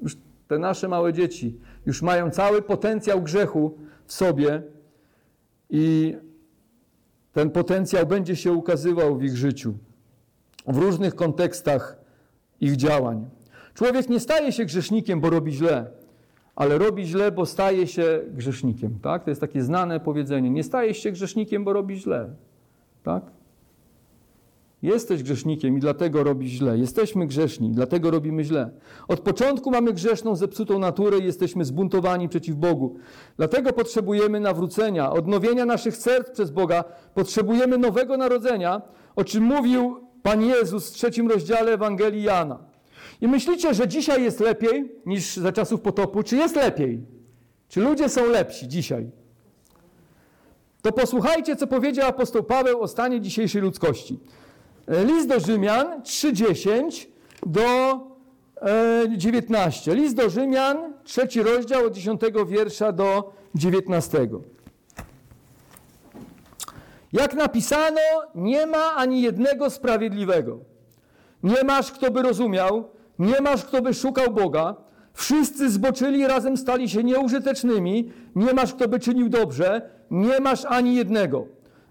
Już 0.02 0.16
te 0.48 0.58
nasze 0.58 0.88
małe 0.88 1.12
dzieci 1.12 1.58
już 1.86 2.02
mają 2.02 2.30
cały 2.30 2.62
potencjał 2.62 3.22
grzechu 3.22 3.78
w 4.06 4.12
sobie 4.12 4.62
i 5.70 6.16
ten 7.32 7.50
potencjał 7.50 8.06
będzie 8.06 8.36
się 8.36 8.52
ukazywał 8.52 9.18
w 9.18 9.22
ich 9.22 9.36
życiu, 9.36 9.74
w 10.66 10.76
różnych 10.76 11.14
kontekstach 11.14 11.96
ich 12.60 12.76
działań. 12.76 13.30
Człowiek 13.78 14.08
nie 14.08 14.20
staje 14.20 14.52
się 14.52 14.64
grzesznikiem, 14.64 15.20
bo 15.20 15.30
robi 15.30 15.52
źle, 15.52 15.90
ale 16.56 16.78
robi 16.78 17.06
źle, 17.06 17.32
bo 17.32 17.46
staje 17.46 17.86
się 17.86 18.20
grzesznikiem. 18.30 18.98
Tak? 19.02 19.24
To 19.24 19.30
jest 19.30 19.40
takie 19.40 19.62
znane 19.62 20.00
powiedzenie. 20.00 20.50
Nie 20.50 20.64
stajesz 20.64 20.98
się 20.98 21.12
grzesznikiem, 21.12 21.64
bo 21.64 21.72
robi 21.72 21.96
źle. 21.96 22.30
Tak? 23.02 23.22
Jesteś 24.82 25.22
grzesznikiem 25.22 25.76
i 25.76 25.80
dlatego 25.80 26.24
robisz 26.24 26.50
źle. 26.50 26.78
Jesteśmy 26.78 27.26
grzeszni, 27.26 27.70
dlatego 27.70 28.10
robimy 28.10 28.44
źle. 28.44 28.70
Od 29.08 29.20
początku 29.20 29.70
mamy 29.70 29.92
grzeszną, 29.92 30.36
zepsutą 30.36 30.78
naturę 30.78 31.18
i 31.18 31.24
jesteśmy 31.24 31.64
zbuntowani 31.64 32.28
przeciw 32.28 32.56
Bogu. 32.56 32.96
Dlatego 33.36 33.72
potrzebujemy 33.72 34.40
nawrócenia, 34.40 35.12
odnowienia 35.12 35.64
naszych 35.64 35.96
serc 35.96 36.30
przez 36.30 36.50
Boga. 36.50 36.84
Potrzebujemy 37.14 37.78
nowego 37.78 38.16
narodzenia, 38.16 38.82
o 39.16 39.24
czym 39.24 39.44
mówił 39.44 40.00
Pan 40.22 40.42
Jezus 40.42 40.90
w 40.90 40.92
trzecim 40.92 41.28
rozdziale 41.28 41.72
Ewangelii 41.72 42.22
Jana. 42.22 42.67
I 43.20 43.28
myślicie, 43.28 43.74
że 43.74 43.88
dzisiaj 43.88 44.22
jest 44.22 44.40
lepiej 44.40 44.92
niż 45.06 45.36
za 45.36 45.52
czasów 45.52 45.80
potopu? 45.80 46.22
Czy 46.22 46.36
jest 46.36 46.56
lepiej? 46.56 47.00
Czy 47.68 47.80
ludzie 47.80 48.08
są 48.08 48.26
lepsi 48.26 48.68
dzisiaj? 48.68 49.10
to 50.82 50.92
posłuchajcie, 50.92 51.56
co 51.56 51.66
powiedział 51.66 52.08
apostoł 52.08 52.42
Paweł 52.42 52.82
o 52.82 52.88
stanie 52.88 53.20
dzisiejszej 53.20 53.62
ludzkości. 53.62 54.18
E, 54.86 55.04
List 55.04 55.28
do 55.28 55.40
Rzymian 55.40 56.02
3:10 56.02 57.06
do 57.46 57.62
e, 58.62 59.04
19. 59.16 59.94
List 59.94 60.16
do 60.16 60.30
Rzymian, 60.30 60.92
trzeci 61.04 61.42
rozdział 61.42 61.86
od 61.86 61.92
10 61.92 62.20
wiersza 62.46 62.92
do 62.92 63.32
19. 63.54 64.28
Jak 67.12 67.34
napisano, 67.34 68.00
nie 68.34 68.66
ma 68.66 68.94
ani 68.96 69.22
jednego 69.22 69.70
sprawiedliwego. 69.70 70.58
Nie 71.42 71.64
masz, 71.64 71.92
kto 71.92 72.10
by 72.10 72.22
rozumiał, 72.22 72.90
nie 73.18 73.40
masz, 73.40 73.64
kto 73.64 73.82
by 73.82 73.94
szukał 73.94 74.32
Boga. 74.32 74.74
Wszyscy 75.12 75.70
zboczyli, 75.70 76.26
razem 76.26 76.56
stali 76.56 76.88
się 76.88 77.04
nieużytecznymi. 77.04 78.12
Nie 78.34 78.54
masz, 78.54 78.74
kto 78.74 78.88
by 78.88 78.98
czynił 78.98 79.28
dobrze. 79.28 79.82
Nie 80.10 80.40
masz 80.40 80.64
ani 80.64 80.94
jednego. 80.94 81.46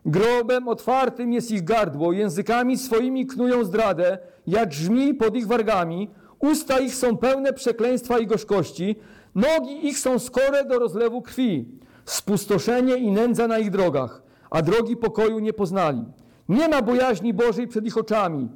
Grobem 0.06 0.68
otwartym 0.68 1.34
jest 1.34 1.52
ich 1.52 1.64
gardło, 1.64 2.14
językami 2.14 2.78
swoimi 2.78 3.26
knują 3.26 3.64
zdradę, 3.64 4.18
jak 4.48 4.74
żmi 4.74 5.14
pod 5.14 5.36
ich 5.36 5.48
wargami. 5.48 6.10
Usta 6.40 6.80
ich 6.80 6.96
są 6.96 7.18
pełne 7.18 7.54
przekleństwa 7.54 8.20
i 8.20 8.28
gorzkości. 8.28 8.96
Nogi 9.36 9.88
ich 9.88 10.00
są 10.00 10.20
skore 10.20 10.66
do 10.66 10.80
rozlewu 10.80 11.22
krwi. 11.22 11.66
Spustoszenie 12.06 12.96
i 12.96 13.12
nędza 13.12 13.48
na 13.48 13.60
ich 13.60 13.70
drogach, 13.70 14.22
a 14.50 14.62
drogi 14.62 14.98
pokoju 14.98 15.40
nie 15.40 15.54
poznali. 15.54 16.04
Nie 16.50 16.70
ma 16.70 16.82
bojaźni 16.82 17.34
Bożej 17.34 17.68
przed 17.68 17.86
ich 17.86 17.98
oczami. 17.98 18.50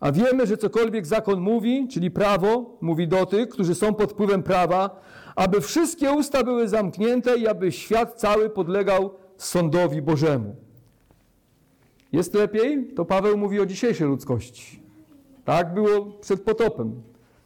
A 0.00 0.12
wiemy, 0.12 0.46
że 0.46 0.56
cokolwiek 0.56 1.06
zakon 1.06 1.40
mówi, 1.40 1.88
czyli 1.88 2.10
prawo, 2.10 2.78
mówi 2.80 3.08
do 3.08 3.26
tych, 3.26 3.48
którzy 3.48 3.74
są 3.74 3.94
pod 3.94 4.12
wpływem 4.12 4.42
prawa, 4.42 5.00
aby 5.36 5.60
wszystkie 5.60 6.12
usta 6.12 6.44
były 6.44 6.68
zamknięte 6.68 7.36
i 7.36 7.46
aby 7.46 7.72
świat 7.72 8.14
cały 8.14 8.50
podlegał 8.50 9.10
sądowi 9.36 10.02
Bożemu. 10.02 10.56
Jest 12.12 12.34
lepiej? 12.34 12.86
To 12.96 13.04
Paweł 13.04 13.36
mówi 13.36 13.60
o 13.60 13.66
dzisiejszej 13.66 14.06
ludzkości. 14.06 14.82
Tak 15.44 15.74
było 15.74 16.04
przed 16.04 16.42
potopem. 16.42 17.02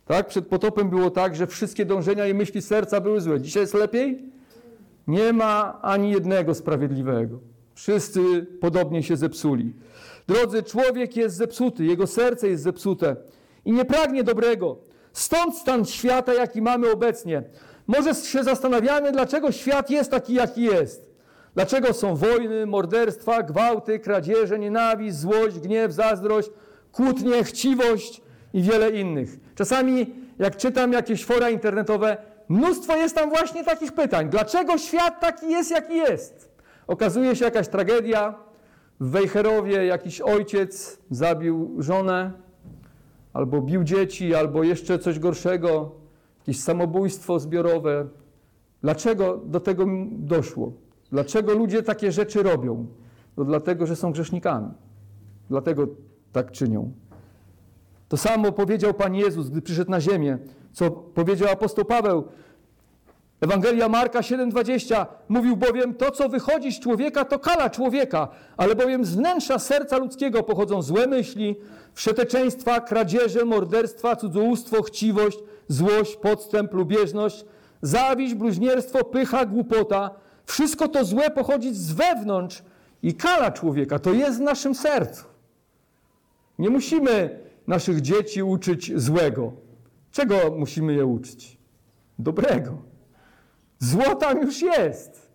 Tak, 0.06 0.26
przed 0.26 0.46
potopem 0.46 0.90
było 0.90 1.10
tak, 1.10 1.36
że 1.36 1.46
wszystkie 1.46 1.84
dążenia 1.84 2.26
i 2.26 2.34
myśli 2.34 2.62
serca 2.62 3.00
były 3.00 3.20
złe. 3.20 3.40
Dzisiaj 3.40 3.62
jest 3.62 3.74
lepiej? 3.74 4.22
Nie 5.06 5.32
ma 5.32 5.78
ani 5.82 6.10
jednego 6.10 6.54
sprawiedliwego. 6.54 7.38
Wszyscy 7.74 8.46
podobnie 8.60 9.02
się 9.02 9.16
zepsuli. 9.16 9.72
Drodzy, 10.30 10.62
człowiek 10.62 11.16
jest 11.16 11.36
zepsuty, 11.36 11.84
jego 11.84 12.06
serce 12.06 12.48
jest 12.48 12.62
zepsute 12.62 13.16
i 13.64 13.72
nie 13.72 13.84
pragnie 13.84 14.24
dobrego. 14.24 14.76
Stąd 15.12 15.56
stan 15.56 15.84
świata, 15.84 16.34
jaki 16.34 16.62
mamy 16.62 16.90
obecnie. 16.92 17.42
Może 17.86 18.14
się 18.14 18.44
zastanawiamy, 18.44 19.12
dlaczego 19.12 19.52
świat 19.52 19.90
jest 19.90 20.10
taki, 20.10 20.34
jaki 20.34 20.62
jest. 20.62 21.10
Dlaczego 21.54 21.92
są 21.92 22.16
wojny, 22.16 22.66
morderstwa, 22.66 23.42
gwałty, 23.42 23.98
kradzieże, 23.98 24.58
nienawiść, 24.58 25.16
złość, 25.16 25.58
gniew, 25.58 25.92
zazdrość, 25.92 26.50
kłótnie, 26.92 27.44
chciwość 27.44 28.22
i 28.52 28.62
wiele 28.62 28.90
innych. 28.90 29.36
Czasami, 29.54 30.14
jak 30.38 30.56
czytam 30.56 30.92
jakieś 30.92 31.24
fora 31.24 31.50
internetowe, 31.50 32.16
mnóstwo 32.48 32.96
jest 32.96 33.14
tam 33.14 33.30
właśnie 33.30 33.64
takich 33.64 33.92
pytań. 33.92 34.28
Dlaczego 34.30 34.78
świat 34.78 35.20
taki 35.20 35.50
jest, 35.50 35.70
jaki 35.70 35.96
jest? 35.96 36.50
Okazuje 36.86 37.36
się 37.36 37.44
jakaś 37.44 37.68
tragedia, 37.68 38.49
w 39.00 39.10
Wejherowie 39.10 39.86
jakiś 39.86 40.20
ojciec 40.20 40.98
zabił 41.10 41.76
żonę, 41.78 42.32
albo 43.32 43.60
bił 43.62 43.84
dzieci, 43.84 44.34
albo 44.34 44.62
jeszcze 44.62 44.98
coś 44.98 45.18
gorszego, 45.18 45.92
jakieś 46.38 46.60
samobójstwo 46.60 47.40
zbiorowe. 47.40 48.06
Dlaczego 48.82 49.40
do 49.46 49.60
tego 49.60 49.86
doszło? 50.10 50.72
Dlaczego 51.10 51.54
ludzie 51.54 51.82
takie 51.82 52.12
rzeczy 52.12 52.42
robią? 52.42 52.86
To 53.36 53.44
dlatego, 53.44 53.86
że 53.86 53.96
są 53.96 54.12
grzesznikami. 54.12 54.68
Dlatego 55.48 55.86
tak 56.32 56.50
czynią. 56.50 56.92
To 58.08 58.16
samo 58.16 58.52
powiedział 58.52 58.94
Pan 58.94 59.14
Jezus, 59.14 59.48
gdy 59.48 59.62
przyszedł 59.62 59.90
na 59.90 60.00
ziemię, 60.00 60.38
co 60.72 60.90
powiedział 60.90 61.48
apostoł 61.52 61.84
Paweł. 61.84 62.24
Ewangelia 63.40 63.88
Marka 63.88 64.20
7:20 64.20 65.06
mówił 65.28 65.56
bowiem, 65.56 65.94
to 65.94 66.10
co 66.10 66.28
wychodzi 66.28 66.72
z 66.72 66.80
człowieka, 66.80 67.24
to 67.24 67.38
kala 67.38 67.70
człowieka, 67.70 68.28
ale 68.56 68.74
bowiem 68.74 69.04
z 69.04 69.14
wnętrza 69.14 69.58
serca 69.58 69.98
ludzkiego 69.98 70.42
pochodzą 70.42 70.82
złe 70.82 71.06
myśli, 71.06 71.56
wszeteczeństwa, 71.94 72.80
kradzieże, 72.80 73.44
morderstwa, 73.44 74.16
cudzołóstwo, 74.16 74.82
chciwość, 74.82 75.38
złość, 75.68 76.16
podstęp, 76.16 76.74
lubieżność, 76.74 77.44
zawiść, 77.82 78.34
bluźnierstwo, 78.34 79.04
pycha, 79.04 79.46
głupota. 79.46 80.10
Wszystko 80.44 80.88
to 80.88 81.04
złe 81.04 81.30
pochodzi 81.30 81.74
z 81.74 81.92
wewnątrz 81.92 82.62
i 83.02 83.14
kala 83.14 83.50
człowieka, 83.50 83.98
to 83.98 84.12
jest 84.12 84.38
w 84.38 84.42
naszym 84.42 84.74
sercu. 84.74 85.24
Nie 86.58 86.70
musimy 86.70 87.38
naszych 87.66 88.00
dzieci 88.00 88.42
uczyć 88.42 89.00
złego. 89.00 89.52
Czego 90.12 90.36
musimy 90.56 90.94
je 90.94 91.06
uczyć? 91.06 91.56
Dobrego. 92.18 92.89
Zło 93.80 94.14
tam 94.14 94.42
już 94.42 94.62
jest. 94.62 95.30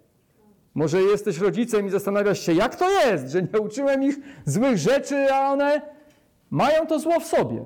Może 0.76 1.02
jesteś 1.02 1.38
rodzicem 1.38 1.88
i 1.88 1.90
zastanawiasz 1.90 2.40
się, 2.40 2.54
jak 2.54 2.76
to 2.76 2.90
jest, 2.92 3.30
że 3.30 3.42
nie 3.42 3.60
uczyłem 3.60 4.04
ich 4.04 4.16
złych 4.46 4.78
rzeczy, 4.78 5.34
a 5.34 5.52
one 5.52 5.82
mają 6.50 6.88
to 6.88 7.00
zło 7.00 7.20
w 7.20 7.26
sobie. 7.26 7.66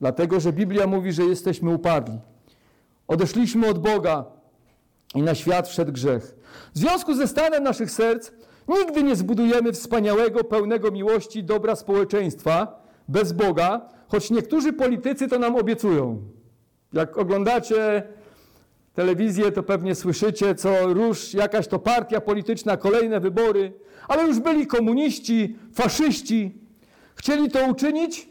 Dlatego, 0.00 0.40
że 0.40 0.52
Biblia 0.52 0.86
mówi, 0.86 1.12
że 1.12 1.22
jesteśmy 1.22 1.74
upadli. 1.74 2.18
Odeszliśmy 3.08 3.68
od 3.68 3.78
Boga 3.78 4.24
i 5.14 5.22
na 5.22 5.34
świat 5.34 5.68
wszedł 5.68 5.92
grzech. 5.92 6.34
W 6.74 6.78
związku 6.78 7.14
ze 7.14 7.28
stanem 7.28 7.62
naszych 7.62 7.90
serc 7.90 8.30
nigdy 8.68 9.02
nie 9.02 9.16
zbudujemy 9.16 9.72
wspaniałego, 9.72 10.44
pełnego 10.44 10.90
miłości 10.90 11.44
dobra 11.44 11.76
społeczeństwa 11.76 12.82
bez 13.08 13.32
Boga, 13.32 13.88
choć 14.08 14.30
niektórzy 14.30 14.72
politycy 14.72 15.28
to 15.28 15.38
nam 15.38 15.56
obiecują. 15.56 16.22
Jak 16.92 17.18
oglądacie 17.18 18.02
telewizję, 18.98 19.52
to 19.52 19.62
pewnie 19.62 19.94
słyszycie, 19.94 20.54
co 20.54 20.94
róż 20.94 21.34
jakaś 21.34 21.68
to 21.68 21.78
partia 21.78 22.20
polityczna, 22.20 22.76
kolejne 22.76 23.20
wybory, 23.20 23.72
ale 24.08 24.26
już 24.26 24.38
byli 24.40 24.66
komuniści, 24.66 25.56
faszyści. 25.74 26.58
Chcieli 27.14 27.50
to 27.50 27.66
uczynić, 27.66 28.28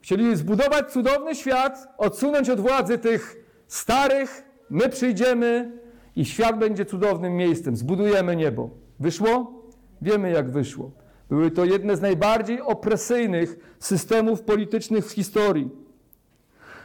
chcieli 0.00 0.36
zbudować 0.36 0.92
cudowny 0.92 1.34
świat, 1.34 1.88
odsunąć 1.98 2.50
od 2.50 2.60
władzy 2.60 2.98
tych 2.98 3.36
starych, 3.68 4.44
my 4.70 4.88
przyjdziemy 4.88 5.72
i 6.16 6.24
świat 6.24 6.58
będzie 6.58 6.84
cudownym 6.84 7.36
miejscem, 7.36 7.76
zbudujemy 7.76 8.36
niebo. 8.36 8.70
Wyszło? 9.00 9.62
Wiemy 10.02 10.30
jak 10.30 10.50
wyszło. 10.50 10.90
Były 11.28 11.50
to 11.50 11.64
jedne 11.64 11.96
z 11.96 12.00
najbardziej 12.00 12.60
opresyjnych 12.60 13.76
systemów 13.78 14.42
politycznych 14.42 15.06
w 15.06 15.10
historii. 15.10 15.70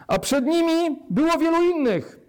A 0.07 0.19
przed 0.19 0.45
nimi 0.45 0.99
było 1.09 1.37
wielu 1.37 1.61
innych. 1.63 2.20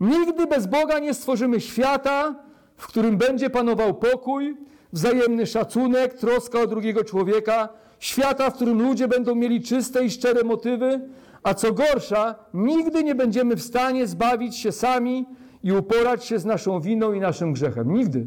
Nigdy 0.00 0.46
bez 0.46 0.66
Boga 0.66 0.98
nie 0.98 1.14
stworzymy 1.14 1.60
świata, 1.60 2.34
w 2.76 2.86
którym 2.86 3.16
będzie 3.16 3.50
panował 3.50 3.94
pokój, 3.94 4.56
wzajemny 4.92 5.46
szacunek, 5.46 6.14
troska 6.14 6.60
o 6.60 6.66
drugiego 6.66 7.04
człowieka, 7.04 7.68
świata, 7.98 8.50
w 8.50 8.54
którym 8.54 8.82
ludzie 8.82 9.08
będą 9.08 9.34
mieli 9.34 9.62
czyste 9.62 10.04
i 10.04 10.10
szczere 10.10 10.44
motywy, 10.44 11.00
a 11.42 11.54
co 11.54 11.72
gorsza, 11.72 12.34
nigdy 12.54 13.04
nie 13.04 13.14
będziemy 13.14 13.56
w 13.56 13.62
stanie 13.62 14.06
zbawić 14.06 14.56
się 14.56 14.72
sami 14.72 15.26
i 15.62 15.72
uporać 15.72 16.24
się 16.24 16.38
z 16.38 16.44
naszą 16.44 16.80
winą 16.80 17.12
i 17.12 17.20
naszym 17.20 17.52
grzechem. 17.52 17.92
Nigdy. 17.92 18.26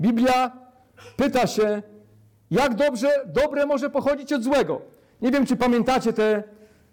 Biblia 0.00 0.52
pyta 1.16 1.46
się, 1.46 1.82
jak 2.50 2.74
dobrze, 2.74 3.08
dobre 3.26 3.66
może 3.66 3.90
pochodzić 3.90 4.32
od 4.32 4.42
złego. 4.42 4.82
Nie 5.22 5.30
wiem, 5.30 5.46
czy 5.46 5.56
pamiętacie 5.56 6.12
te 6.12 6.42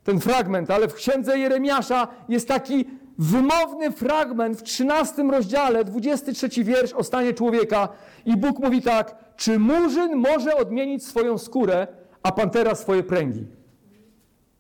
ten 0.08 0.20
fragment, 0.20 0.72
ale 0.72 0.88
w 0.88 0.94
księdze 0.94 1.40
Jeremiasza 1.40 2.08
jest 2.30 2.48
taki 2.48 2.86
wymowny 3.18 3.92
fragment 3.92 4.58
w 4.58 4.64
13 4.64 5.24
rozdziale, 5.24 5.84
23 5.84 6.64
wiersz 6.64 6.94
o 6.94 7.04
stanie 7.04 7.34
człowieka 7.34 7.90
i 8.26 8.38
Bóg 8.38 8.60
mówi 8.60 8.82
tak, 8.82 9.16
czy 9.36 9.60
murzyn 9.60 10.16
może 10.16 10.56
odmienić 10.56 11.06
swoją 11.06 11.38
skórę, 11.38 11.88
a 12.24 12.32
pantera 12.32 12.76
swoje 12.76 13.04
pręgi? 13.04 13.46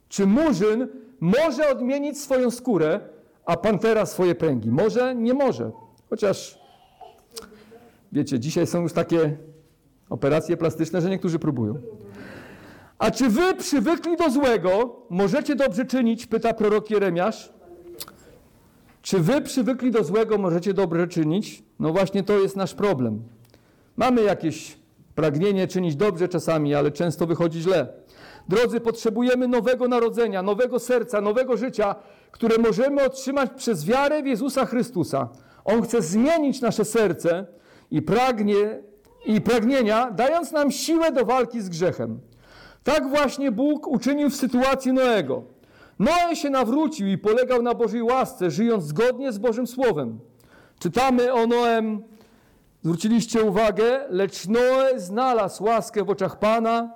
Czy 0.09 0.25
murzyn 0.25 0.87
może 1.19 1.69
odmienić 1.69 2.19
swoją 2.19 2.51
skórę, 2.51 2.99
a 3.45 3.57
pantera 3.57 4.05
swoje 4.05 4.35
pręgi? 4.35 4.71
Może? 4.71 5.15
Nie 5.15 5.33
może. 5.33 5.71
Chociaż, 6.09 6.59
wiecie, 8.11 8.39
dzisiaj 8.39 8.67
są 8.67 8.81
już 8.81 8.93
takie 8.93 9.37
operacje 10.09 10.57
plastyczne, 10.57 11.01
że 11.01 11.09
niektórzy 11.09 11.39
próbują. 11.39 11.75
A 12.99 13.11
czy 13.11 13.29
wy 13.29 13.53
przywykli 13.53 14.17
do 14.17 14.29
złego, 14.29 14.95
możecie 15.09 15.55
dobrze 15.55 15.85
czynić? 15.85 16.27
Pyta 16.27 16.53
prorok 16.53 16.91
Jeremiasz. 16.91 17.51
Czy 19.01 19.19
wy 19.19 19.41
przywykli 19.41 19.91
do 19.91 20.03
złego, 20.03 20.37
możecie 20.37 20.73
dobrze 20.73 21.07
czynić? 21.07 21.63
No 21.79 21.91
właśnie 21.91 22.23
to 22.23 22.39
jest 22.39 22.55
nasz 22.55 22.73
problem. 22.73 23.23
Mamy 23.97 24.23
jakieś 24.23 24.77
pragnienie 25.15 25.67
czynić 25.67 25.95
dobrze 25.95 26.27
czasami, 26.27 26.75
ale 26.75 26.91
często 26.91 27.27
wychodzi 27.27 27.61
źle. 27.61 27.87
Drodzy, 28.49 28.79
potrzebujemy 28.79 29.47
nowego 29.47 29.87
narodzenia, 29.87 30.43
nowego 30.43 30.79
serca, 30.79 31.21
nowego 31.21 31.57
życia, 31.57 31.95
które 32.31 32.57
możemy 32.57 33.05
otrzymać 33.05 33.51
przez 33.55 33.85
wiarę 33.85 34.23
w 34.23 34.27
Jezusa 34.27 34.65
Chrystusa. 34.65 35.29
On 35.65 35.81
chce 35.81 36.01
zmienić 36.01 36.61
nasze 36.61 36.85
serce 36.85 37.45
i 37.91 38.01
pragnie 38.01 38.79
i 39.25 39.41
pragnienia, 39.41 40.11
dając 40.11 40.51
nam 40.51 40.71
siłę 40.71 41.11
do 41.11 41.25
walki 41.25 41.61
z 41.61 41.69
grzechem. 41.69 42.19
Tak 42.87 43.09
właśnie 43.09 43.51
Bóg 43.51 43.87
uczynił 43.87 44.29
w 44.29 44.35
sytuacji 44.35 44.93
Noego. 44.93 45.43
Noe 45.99 46.35
się 46.35 46.49
nawrócił 46.49 47.07
i 47.07 47.17
polegał 47.17 47.61
na 47.61 47.73
Bożej 47.73 48.03
łasce, 48.03 48.51
żyjąc 48.51 48.83
zgodnie 48.83 49.31
z 49.31 49.37
Bożym 49.37 49.67
Słowem. 49.67 50.19
Czytamy 50.79 51.33
o 51.33 51.47
Noem, 51.47 52.03
zwróciliście 52.83 53.43
uwagę, 53.43 54.05
lecz 54.09 54.47
Noe 54.47 54.99
znalazł 54.99 55.63
łaskę 55.63 56.03
w 56.03 56.09
oczach 56.09 56.39
Pana. 56.39 56.93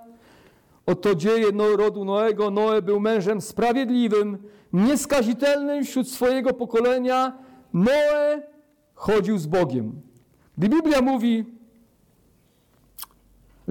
Oto 0.86 1.16
dzieje 1.16 1.48
rodu 1.78 2.06
Noego. 2.06 2.52
Noe 2.52 2.82
był 2.82 3.00
mężem 3.00 3.42
sprawiedliwym, 3.42 4.38
nieskazitelnym 4.74 5.84
wśród 5.84 6.10
swojego 6.10 6.54
pokolenia. 6.54 7.38
Noe 7.74 8.42
chodził 8.94 9.38
z 9.38 9.48
Bogiem. 9.48 10.02
Gdy 10.58 10.70
Biblia 10.70 11.02
mówi, 11.02 11.61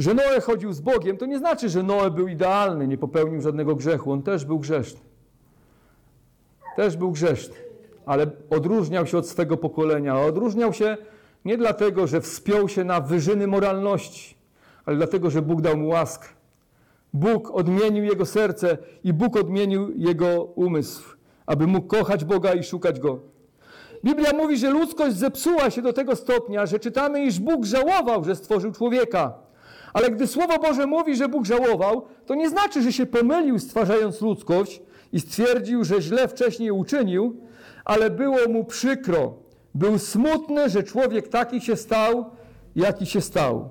że 0.00 0.14
Noe 0.14 0.40
chodził 0.40 0.72
z 0.72 0.80
Bogiem, 0.80 1.16
to 1.16 1.26
nie 1.26 1.38
znaczy, 1.38 1.68
że 1.68 1.82
Noe 1.82 2.10
był 2.10 2.28
idealny, 2.28 2.88
nie 2.88 2.98
popełnił 2.98 3.40
żadnego 3.40 3.74
grzechu. 3.74 4.12
On 4.12 4.22
też 4.22 4.44
był 4.44 4.58
grzeszny. 4.58 5.00
Też 6.76 6.96
był 6.96 7.10
grzeszny, 7.10 7.54
ale 8.06 8.26
odróżniał 8.50 9.06
się 9.06 9.18
od 9.18 9.28
swego 9.28 9.56
pokolenia. 9.56 10.20
Odróżniał 10.20 10.72
się 10.72 10.96
nie 11.44 11.56
dlatego, 11.56 12.06
że 12.06 12.20
wspiął 12.20 12.68
się 12.68 12.84
na 12.84 13.00
wyżyny 13.00 13.46
moralności, 13.46 14.36
ale 14.84 14.96
dlatego, 14.96 15.30
że 15.30 15.42
Bóg 15.42 15.60
dał 15.60 15.76
mu 15.76 15.88
łaskę. 15.88 16.28
Bóg 17.12 17.50
odmienił 17.50 18.04
jego 18.04 18.26
serce 18.26 18.78
i 19.04 19.12
Bóg 19.12 19.36
odmienił 19.36 19.92
jego 19.96 20.44
umysł, 20.44 21.16
aby 21.46 21.66
mógł 21.66 21.86
kochać 21.86 22.24
Boga 22.24 22.54
i 22.54 22.62
szukać 22.62 23.00
Go. 23.00 23.20
Biblia 24.04 24.32
mówi, 24.32 24.56
że 24.56 24.70
ludzkość 24.70 25.16
zepsuła 25.16 25.70
się 25.70 25.82
do 25.82 25.92
tego 25.92 26.16
stopnia, 26.16 26.66
że 26.66 26.78
czytamy, 26.78 27.24
iż 27.24 27.40
Bóg 27.40 27.64
żałował, 27.64 28.24
że 28.24 28.36
stworzył 28.36 28.72
człowieka. 28.72 29.49
Ale 29.92 30.10
gdy 30.10 30.26
Słowo 30.26 30.58
Boże 30.58 30.86
mówi, 30.86 31.16
że 31.16 31.28
Bóg 31.28 31.46
żałował, 31.46 32.06
to 32.26 32.34
nie 32.34 32.50
znaczy, 32.50 32.82
że 32.82 32.92
się 32.92 33.06
pomylił 33.06 33.58
stwarzając 33.58 34.20
ludzkość 34.20 34.82
i 35.12 35.20
stwierdził, 35.20 35.84
że 35.84 36.02
źle 36.02 36.28
wcześniej 36.28 36.70
uczynił, 36.70 37.40
ale 37.84 38.10
było 38.10 38.38
mu 38.48 38.64
przykro. 38.64 39.34
Był 39.74 39.98
smutny, 39.98 40.68
że 40.68 40.82
człowiek 40.82 41.28
taki 41.28 41.60
się 41.60 41.76
stał, 41.76 42.24
jaki 42.76 43.06
się 43.06 43.20
stał. 43.20 43.70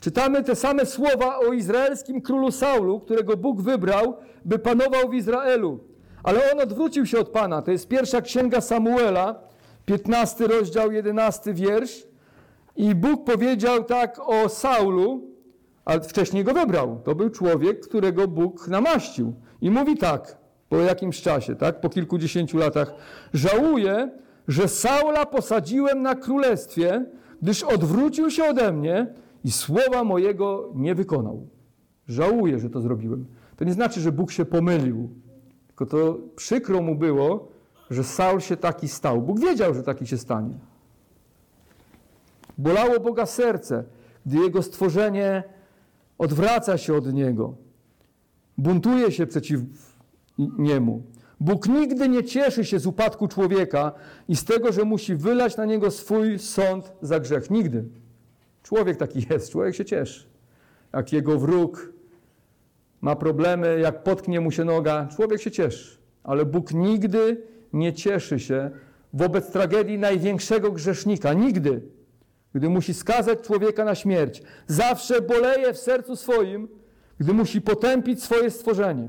Czytamy 0.00 0.44
te 0.44 0.54
same 0.54 0.86
słowa 0.86 1.38
o 1.38 1.52
izraelskim 1.52 2.22
królu 2.22 2.52
Saulu, 2.52 3.00
którego 3.00 3.36
Bóg 3.36 3.62
wybrał, 3.62 4.16
by 4.44 4.58
panował 4.58 5.08
w 5.08 5.14
Izraelu. 5.14 5.80
Ale 6.22 6.52
on 6.52 6.60
odwrócił 6.60 7.06
się 7.06 7.18
od 7.18 7.28
Pana. 7.28 7.62
To 7.62 7.70
jest 7.70 7.88
pierwsza 7.88 8.22
księga 8.22 8.60
Samuela, 8.60 9.40
15 9.86 10.46
rozdział, 10.46 10.92
11 10.92 11.54
wiersz. 11.54 12.06
I 12.76 12.94
Bóg 12.94 13.24
powiedział 13.24 13.84
tak 13.84 14.20
o 14.26 14.48
Saulu, 14.48 15.27
ale 15.88 16.00
wcześniej 16.00 16.44
go 16.44 16.54
wybrał. 16.54 17.00
To 17.04 17.14
był 17.14 17.30
człowiek, 17.30 17.80
którego 17.80 18.28
Bóg 18.28 18.68
namaścił. 18.68 19.34
I 19.60 19.70
mówi 19.70 19.96
tak, 19.96 20.36
po 20.68 20.76
jakimś 20.76 21.22
czasie, 21.22 21.56
tak, 21.56 21.80
po 21.80 21.88
kilkudziesięciu 21.88 22.58
latach, 22.58 22.94
żałuję, 23.32 24.10
że 24.48 24.68
Saula 24.68 25.26
posadziłem 25.26 26.02
na 26.02 26.14
królestwie, 26.14 27.06
gdyż 27.42 27.62
odwrócił 27.62 28.30
się 28.30 28.44
ode 28.44 28.72
mnie 28.72 29.06
i 29.44 29.50
słowa 29.52 30.04
mojego 30.04 30.72
nie 30.74 30.94
wykonał. 30.94 31.46
Żałuję, 32.08 32.58
że 32.58 32.70
to 32.70 32.80
zrobiłem. 32.80 33.26
To 33.56 33.64
nie 33.64 33.72
znaczy, 33.72 34.00
że 34.00 34.12
Bóg 34.12 34.30
się 34.30 34.44
pomylił, 34.44 35.10
tylko 35.66 35.86
to 35.86 36.18
przykro 36.36 36.82
mu 36.82 36.94
było, 36.94 37.48
że 37.90 38.04
Saul 38.04 38.40
się 38.40 38.56
taki 38.56 38.88
stał. 38.88 39.22
Bóg 39.22 39.40
wiedział, 39.40 39.74
że 39.74 39.82
taki 39.82 40.06
się 40.06 40.18
stanie. 40.18 40.54
Bolało 42.58 43.00
Boga 43.00 43.26
serce, 43.26 43.84
gdy 44.26 44.38
jego 44.38 44.62
stworzenie 44.62 45.57
odwraca 46.18 46.78
się 46.78 46.94
od 46.94 47.12
niego, 47.12 47.54
buntuje 48.58 49.12
się 49.12 49.26
przeciw 49.26 49.60
niemu. 50.38 51.02
Bóg 51.40 51.68
nigdy 51.68 52.08
nie 52.08 52.24
cieszy 52.24 52.64
się 52.64 52.78
z 52.78 52.86
upadku 52.86 53.28
człowieka 53.28 53.92
i 54.28 54.36
z 54.36 54.44
tego, 54.44 54.72
że 54.72 54.84
musi 54.84 55.14
wylać 55.14 55.56
na 55.56 55.64
niego 55.64 55.90
swój 55.90 56.38
sąd 56.38 56.92
za 57.02 57.20
grzech. 57.20 57.50
Nigdy. 57.50 57.84
Człowiek 58.62 58.96
taki 58.96 59.26
jest, 59.30 59.52
człowiek 59.52 59.74
się 59.74 59.84
cieszy. 59.84 60.26
Jak 60.92 61.12
jego 61.12 61.38
wróg 61.38 61.92
ma 63.00 63.16
problemy, 63.16 63.80
jak 63.80 64.02
potknie 64.02 64.40
mu 64.40 64.50
się 64.50 64.64
noga, 64.64 65.08
człowiek 65.16 65.40
się 65.40 65.50
cieszy. 65.50 65.98
Ale 66.24 66.44
Bóg 66.44 66.74
nigdy 66.74 67.42
nie 67.72 67.92
cieszy 67.92 68.40
się 68.40 68.70
wobec 69.12 69.50
tragedii 69.50 69.98
największego 69.98 70.72
grzesznika. 70.72 71.32
Nigdy. 71.32 71.82
Gdy 72.54 72.68
musi 72.68 72.94
skazać 72.94 73.40
człowieka 73.40 73.84
na 73.84 73.94
śmierć. 73.94 74.42
Zawsze 74.66 75.20
boleje 75.20 75.72
w 75.72 75.78
sercu 75.78 76.16
swoim, 76.16 76.68
gdy 77.20 77.32
musi 77.32 77.60
potępić 77.60 78.22
swoje 78.22 78.50
stworzenie. 78.50 79.08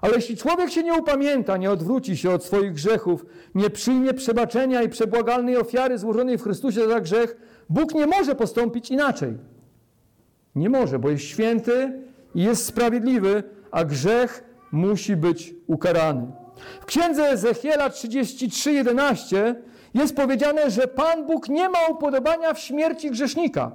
Ale 0.00 0.14
jeśli 0.14 0.36
człowiek 0.36 0.70
się 0.70 0.82
nie 0.82 0.94
upamięta, 0.94 1.56
nie 1.56 1.70
odwróci 1.70 2.16
się 2.16 2.30
od 2.30 2.44
swoich 2.44 2.72
grzechów, 2.72 3.26
nie 3.54 3.70
przyjmie 3.70 4.14
przebaczenia 4.14 4.82
i 4.82 4.88
przebłagalnej 4.88 5.56
ofiary 5.56 5.98
złożonej 5.98 6.38
w 6.38 6.42
Chrystusie 6.42 6.88
za 6.88 7.00
grzech, 7.00 7.36
Bóg 7.68 7.94
nie 7.94 8.06
może 8.06 8.34
postąpić 8.34 8.90
inaczej. 8.90 9.38
Nie 10.54 10.70
może, 10.70 10.98
bo 10.98 11.10
jest 11.10 11.24
święty 11.24 12.02
i 12.34 12.42
jest 12.42 12.64
sprawiedliwy, 12.66 13.42
a 13.70 13.84
grzech 13.84 14.44
musi 14.72 15.16
być 15.16 15.54
ukarany. 15.66 16.32
W 16.80 16.84
księdze 16.86 17.22
Ezechiela 17.22 17.88
33:11 17.88 19.54
jest 19.94 20.16
powiedziane, 20.16 20.70
że 20.70 20.88
Pan 20.88 21.26
Bóg 21.26 21.48
nie 21.48 21.68
ma 21.68 21.78
upodobania 21.90 22.54
w 22.54 22.58
śmierci 22.58 23.10
grzesznika. 23.10 23.72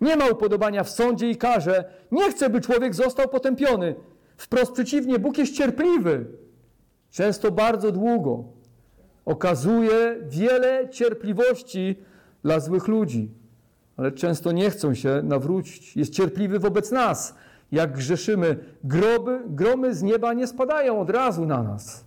Nie 0.00 0.16
ma 0.16 0.26
upodobania 0.26 0.84
w 0.84 0.90
sądzie 0.90 1.30
i 1.30 1.36
karze. 1.36 1.84
Nie 2.12 2.30
chce, 2.30 2.50
by 2.50 2.60
człowiek 2.60 2.94
został 2.94 3.28
potępiony. 3.28 3.94
Wprost 4.36 4.72
przeciwnie, 4.72 5.18
Bóg 5.18 5.38
jest 5.38 5.54
cierpliwy, 5.54 6.26
często 7.10 7.50
bardzo 7.50 7.92
długo. 7.92 8.44
Okazuje 9.24 10.16
wiele 10.22 10.88
cierpliwości 10.88 11.96
dla 12.42 12.60
złych 12.60 12.88
ludzi, 12.88 13.30
ale 13.96 14.12
często 14.12 14.52
nie 14.52 14.70
chcą 14.70 14.94
się 14.94 15.20
nawrócić. 15.22 15.96
Jest 15.96 16.12
cierpliwy 16.12 16.58
wobec 16.58 16.90
nas, 16.90 17.34
jak 17.72 17.92
grzeszymy. 17.92 18.56
Groby, 18.84 19.40
gromy 19.46 19.94
z 19.94 20.02
nieba 20.02 20.32
nie 20.32 20.46
spadają 20.46 21.00
od 21.00 21.10
razu 21.10 21.46
na 21.46 21.62
nas. 21.62 22.04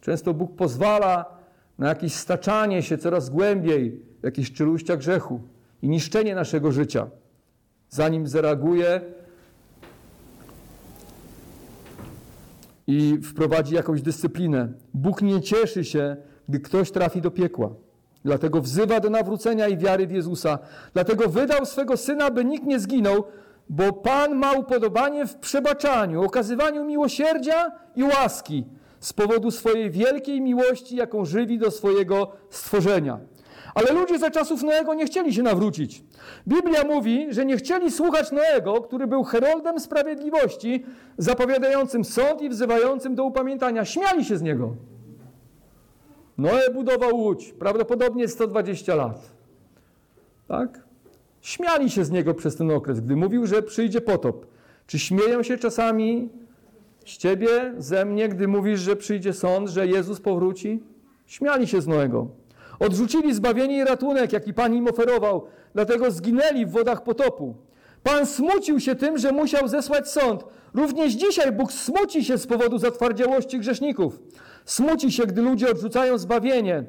Często 0.00 0.34
Bóg 0.34 0.56
pozwala 0.56 1.43
na 1.78 1.88
jakieś 1.88 2.14
staczanie 2.14 2.82
się 2.82 2.98
coraz 2.98 3.30
głębiej 3.30 4.00
w 4.20 4.24
jakichś 4.24 4.52
czeluściach 4.52 4.98
grzechu 4.98 5.40
i 5.82 5.88
niszczenie 5.88 6.34
naszego 6.34 6.72
życia, 6.72 7.06
zanim 7.90 8.26
zareaguje 8.26 9.00
i 12.86 13.18
wprowadzi 13.22 13.74
jakąś 13.74 14.02
dyscyplinę. 14.02 14.68
Bóg 14.94 15.22
nie 15.22 15.40
cieszy 15.40 15.84
się, 15.84 16.16
gdy 16.48 16.60
ktoś 16.60 16.90
trafi 16.90 17.20
do 17.20 17.30
piekła. 17.30 17.70
Dlatego 18.24 18.60
wzywa 18.60 19.00
do 19.00 19.10
nawrócenia 19.10 19.68
i 19.68 19.76
wiary 19.76 20.06
w 20.06 20.12
Jezusa. 20.12 20.58
Dlatego 20.94 21.28
wydał 21.28 21.66
swego 21.66 21.96
Syna, 21.96 22.30
by 22.30 22.44
nikt 22.44 22.66
nie 22.66 22.80
zginął, 22.80 23.24
bo 23.68 23.92
Pan 23.92 24.34
ma 24.34 24.52
upodobanie 24.52 25.26
w 25.26 25.36
przebaczaniu, 25.36 26.22
okazywaniu 26.22 26.84
miłosierdzia 26.84 27.72
i 27.96 28.02
łaski 28.02 28.64
z 29.04 29.12
powodu 29.12 29.50
swojej 29.50 29.90
wielkiej 29.90 30.40
miłości, 30.40 30.96
jaką 30.96 31.24
żywi 31.24 31.58
do 31.58 31.70
swojego 31.70 32.32
stworzenia. 32.50 33.18
Ale 33.74 33.92
ludzie 33.92 34.18
za 34.18 34.30
czasów 34.30 34.62
Noego 34.62 34.94
nie 34.94 35.06
chcieli 35.06 35.34
się 35.34 35.42
nawrócić. 35.42 36.04
Biblia 36.48 36.84
mówi, 36.84 37.26
że 37.30 37.44
nie 37.44 37.56
chcieli 37.56 37.90
słuchać 37.90 38.32
Noego, 38.32 38.82
który 38.82 39.06
był 39.06 39.24
heroldem 39.24 39.80
sprawiedliwości, 39.80 40.84
zapowiadającym 41.18 42.04
sąd 42.04 42.42
i 42.42 42.48
wzywającym 42.48 43.14
do 43.14 43.24
upamiętania. 43.24 43.84
Śmiali 43.84 44.24
się 44.24 44.38
z 44.38 44.42
niego. 44.42 44.76
Noe 46.38 46.70
budował 46.74 47.16
łódź, 47.16 47.52
prawdopodobnie 47.52 48.28
120 48.28 48.94
lat. 48.94 49.30
Tak? 50.48 50.80
Śmiali 51.40 51.90
się 51.90 52.04
z 52.04 52.10
niego 52.10 52.34
przez 52.34 52.56
ten 52.56 52.70
okres, 52.70 53.00
gdy 53.00 53.16
mówił, 53.16 53.46
że 53.46 53.62
przyjdzie 53.62 54.00
potop. 54.00 54.46
Czy 54.86 54.98
śmieją 54.98 55.42
się 55.42 55.58
czasami 55.58 56.30
z 57.06 57.16
ciebie, 57.16 57.74
ze 57.78 58.04
mnie, 58.04 58.28
gdy 58.28 58.48
mówisz, 58.48 58.80
że 58.80 58.96
przyjdzie 58.96 59.32
sąd, 59.32 59.68
że 59.68 59.86
Jezus 59.86 60.20
powróci? 60.20 60.82
Śmiali 61.26 61.66
się 61.66 61.80
z 61.80 61.86
Noego. 61.86 62.28
Odrzucili 62.78 63.34
zbawienie 63.34 63.78
i 63.78 63.84
ratunek, 63.84 64.32
jaki 64.32 64.54
Pan 64.54 64.74
im 64.74 64.88
oferował, 64.88 65.46
dlatego 65.74 66.10
zginęli 66.10 66.66
w 66.66 66.70
wodach 66.70 67.02
potopu. 67.02 67.54
Pan 68.02 68.26
smucił 68.26 68.80
się 68.80 68.94
tym, 68.94 69.18
że 69.18 69.32
musiał 69.32 69.68
zesłać 69.68 70.08
sąd. 70.08 70.44
Również 70.74 71.12
dzisiaj 71.12 71.52
Bóg 71.52 71.72
smuci 71.72 72.24
się 72.24 72.38
z 72.38 72.46
powodu 72.46 72.78
zatwardziałości 72.78 73.58
grzeszników. 73.58 74.22
Smuci 74.64 75.12
się, 75.12 75.26
gdy 75.26 75.42
ludzie 75.42 75.70
odrzucają 75.70 76.18
zbawienie 76.18 76.84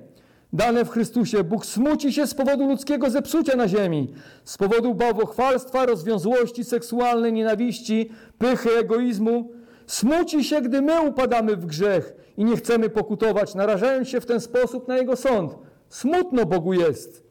dane 0.53 0.86
w 0.86 0.89
Chrystusie. 0.89 1.43
Bóg 1.43 1.66
smuci 1.66 2.13
się 2.13 2.28
z 2.28 2.34
powodu 2.34 2.68
ludzkiego 2.68 3.09
zepsucia 3.09 3.55
na 3.55 3.68
ziemi, 3.68 4.13
z 4.43 4.57
powodu 4.57 4.95
bałwochwalstwa, 4.95 5.86
rozwiązłości 5.86 6.63
seksualnej, 6.63 7.34
nienawiści, 7.34 8.09
pychy, 8.38 8.70
egoizmu. 8.78 9.51
Smuci 9.88 10.43
się, 10.43 10.61
gdy 10.61 10.81
my 10.81 11.01
upadamy 11.01 11.55
w 11.55 11.65
grzech 11.65 12.13
i 12.38 12.45
nie 12.45 12.57
chcemy 12.57 12.89
pokutować, 12.89 13.55
narażając 13.55 14.09
się 14.09 14.21
w 14.21 14.25
ten 14.25 14.39
sposób 14.39 14.88
na 14.88 14.97
Jego 14.97 15.15
sąd. 15.15 15.55
Smutno 15.89 16.45
Bogu 16.45 16.73
jest. 16.73 17.23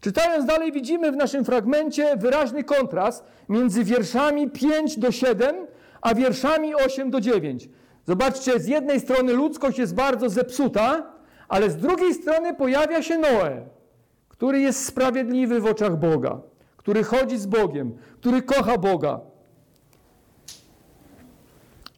Czytając 0.00 0.46
dalej, 0.46 0.72
widzimy 0.72 1.12
w 1.12 1.16
naszym 1.16 1.44
fragmencie 1.44 2.16
wyraźny 2.16 2.64
kontrast 2.64 3.24
między 3.48 3.84
wierszami 3.84 4.50
5 4.50 4.98
do 4.98 5.12
7, 5.12 5.56
a 6.00 6.14
wierszami 6.14 6.74
8 6.74 7.10
do 7.10 7.20
9. 7.20 7.68
Zobaczcie, 8.06 8.60
z 8.60 8.66
jednej 8.66 9.00
strony 9.00 9.32
ludzkość 9.32 9.78
jest 9.78 9.94
bardzo 9.94 10.28
zepsuta, 10.28 11.12
ale 11.48 11.70
z 11.70 11.76
drugiej 11.76 12.14
strony 12.14 12.54
pojawia 12.54 13.02
się 13.02 13.18
Noe, 13.18 13.66
który 14.28 14.60
jest 14.60 14.84
sprawiedliwy 14.84 15.60
w 15.60 15.66
oczach 15.66 15.98
Boga, 15.98 16.40
który 16.76 17.04
chodzi 17.04 17.38
z 17.38 17.46
Bogiem, 17.46 17.96
który 18.20 18.42
kocha 18.42 18.78
Boga. 18.78 19.20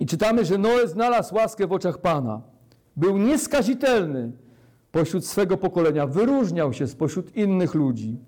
I 0.04 0.06
czytamy, 0.06 0.44
że 0.44 0.58
Noe 0.58 0.88
znalazł 0.88 1.34
łaskę 1.34 1.66
w 1.66 1.72
oczach 1.72 1.98
Pana. 1.98 2.42
Był 2.96 3.18
nieskazitelny 3.18 4.32
pośród 4.92 5.26
swego 5.26 5.56
pokolenia, 5.56 6.06
wyróżniał 6.06 6.72
się 6.72 6.86
spośród 6.86 7.36
innych 7.36 7.74
ludzi. 7.74 8.18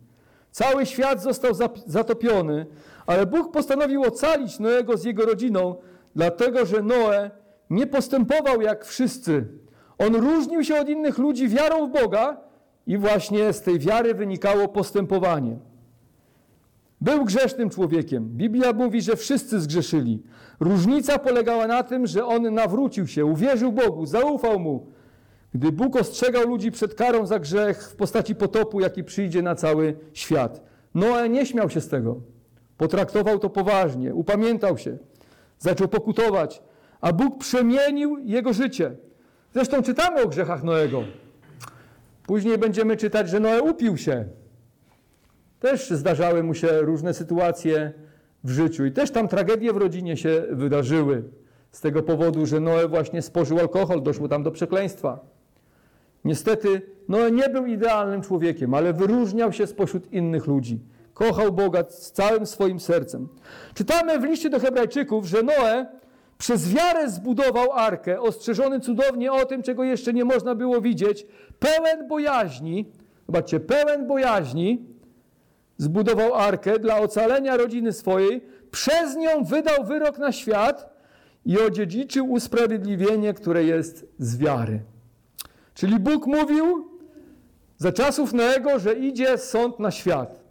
Cały 0.51 0.87
świat 0.87 1.23
został 1.23 1.53
zatopiony, 1.87 2.67
ale 3.07 3.27
Bóg 3.27 3.53
postanowił 3.53 4.03
ocalić 4.03 4.59
Noego 4.59 4.97
z 4.97 5.05
jego 5.05 5.27
rodziną, 5.27 5.75
dlatego 6.15 6.67
że 6.67 6.83
Noe 6.83 7.31
nie 7.71 7.87
postępował 7.87 8.63
jak 8.63 8.85
wszyscy. 8.85 9.49
On 9.99 10.15
różnił 10.15 10.65
się 10.65 10.81
od 10.81 10.89
innych 10.89 11.19
ludzi 11.19 11.49
wiarą 11.49 11.87
w 11.87 11.93
Boga 11.93 12.37
i 12.87 12.99
właśnie 12.99 13.53
z 13.53 13.63
tej 13.63 13.79
wiary 13.79 14.15
wynikało 14.15 14.69
postępowanie. 14.69 15.59
Był 17.01 17.25
grzesznym 17.25 17.71
człowiekiem. 17.71 18.29
Biblia 18.29 18.73
mówi, 18.73 19.03
że 19.03 19.17
wszyscy 19.17 19.61
zgrzeszyli. 19.61 20.23
Różnica 20.61 21.19
polegała 21.19 21.67
na 21.67 21.83
tym, 21.83 22.07
że 22.07 22.25
on 22.25 22.55
nawrócił 22.55 23.07
się, 23.07 23.25
uwierzył 23.25 23.73
Bogu, 23.73 24.07
zaufał 24.07 24.59
mu. 24.59 24.87
Gdy 25.55 25.73
Bóg 25.73 25.97
ostrzegał 25.97 26.49
ludzi 26.49 26.71
przed 26.71 26.95
karą 26.95 27.27
za 27.27 27.39
grzech 27.39 27.83
w 27.83 27.97
postaci 27.97 28.35
potopu, 28.35 28.81
jaki 28.81 29.05
przyjdzie 29.05 29.43
na 29.43 29.55
cały 29.55 29.97
świat. 30.13 30.63
Noe 30.95 31.29
nie 31.29 31.47
śmiał 31.47 31.71
się 31.71 31.81
z 31.81 31.89
tego. 31.89 32.21
Potraktował 32.77 33.39
to 33.39 33.51
poważnie, 33.51 34.15
upamiętał 34.15 34.79
się, 34.79 34.99
zaczął 35.59 35.89
pokutować, 35.89 36.63
a 37.01 37.13
Bóg 37.13 37.39
przemienił 37.39 38.19
jego 38.19 38.53
życie. 38.53 38.97
Zresztą 39.55 39.83
czytamy 39.83 40.23
o 40.23 40.29
grzechach 40.29 40.65
Noego. 40.65 41.03
Później 42.27 42.59
będziemy 42.59 42.97
czytać, 42.97 43.29
że 43.29 43.41
Noe 43.41 43.63
upił 43.63 43.97
się. 43.97 44.25
Też 45.61 45.91
zdarzały 45.91 46.43
mu 46.43 46.55
się 46.55 46.69
różne 46.81 47.15
sytuacje 47.15 47.93
w 48.45 48.51
życiu 48.51 48.85
i 48.85 48.93
też 48.93 49.11
tam 49.11 49.29
tragedie 49.29 49.73
w 49.73 49.77
rodzinie 49.77 50.17
się 50.17 50.45
wydarzyły. 50.51 51.23
Z 51.71 51.81
tego 51.81 52.03
powodu, 52.03 52.47
że 52.47 52.61
Noe 52.61 52.89
właśnie 52.89 53.23
spożył 53.23 53.59
alkohol, 53.59 54.03
doszło 54.03 54.29
tam 54.29 54.43
do 54.43 54.51
przekleństwa. 54.51 55.21
Niestety 56.25 56.83
Noe 57.09 57.31
nie 57.31 57.49
był 57.49 57.67
idealnym 57.67 58.23
człowiekiem, 58.23 58.75
ale 58.75 58.93
wyróżniał 58.93 59.53
się 59.53 59.67
spośród 59.67 60.13
innych 60.13 60.47
ludzi. 60.47 60.81
Kochał 61.15 61.53
Boga 61.53 61.85
z 61.89 62.13
całym 62.13 62.47
swoim 62.47 62.81
sercem. 62.81 63.29
Czytamy 63.75 64.19
w 64.19 64.25
liście 64.25 64.51
do 64.51 64.61
Hebrajczyków, 64.61 65.27
że 65.27 65.43
Noe 65.43 65.87
przez 66.39 66.75
wiarę 66.75 67.11
zbudował 67.11 67.73
arkę, 67.73 68.21
ostrzeżony 68.21 68.81
cudownie 68.81 69.33
o 69.33 69.45
tym, 69.45 69.63
czego 69.63 69.85
jeszcze 69.85 70.13
nie 70.13 70.25
można 70.25 70.55
było 70.55 70.81
widzieć, 70.81 71.27
pełen 71.59 72.09
bojaźni, 72.09 72.93
zobaczcie, 73.27 73.61
pełen 73.61 74.07
bojaźni, 74.07 74.96
zbudował 75.79 76.35
arkę 76.35 76.79
dla 76.79 76.99
ocalenia 76.99 77.57
rodziny 77.57 77.93
swojej, 77.93 78.41
przez 78.71 79.17
nią 79.17 79.45
wydał 79.45 79.85
wyrok 79.85 80.19
na 80.19 80.33
świat 80.33 80.97
i 81.45 81.59
odziedziczył 81.59 82.33
usprawiedliwienie, 82.33 83.35
które 83.35 83.65
jest 83.65 84.07
z 84.19 84.37
wiary. 84.37 84.81
Czyli 85.75 85.99
Bóg 85.99 86.27
mówił 86.27 86.89
za 87.79 87.93
czasów 87.93 88.33
Noego, 88.33 88.79
że 88.79 88.95
idzie 88.95 89.39
sąd 89.39 89.79
na 89.79 89.91
świat, 89.91 90.45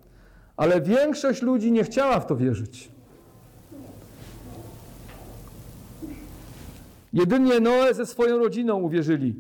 ale 0.58 0.82
większość 0.82 1.42
ludzi 1.42 1.72
nie 1.72 1.84
chciała 1.84 2.20
w 2.20 2.26
to 2.26 2.36
wierzyć. 2.36 2.92
Jedynie 7.14 7.60
Noe 7.60 7.94
ze 7.94 8.06
swoją 8.06 8.38
rodziną 8.38 8.82
uwierzyli 8.82 9.36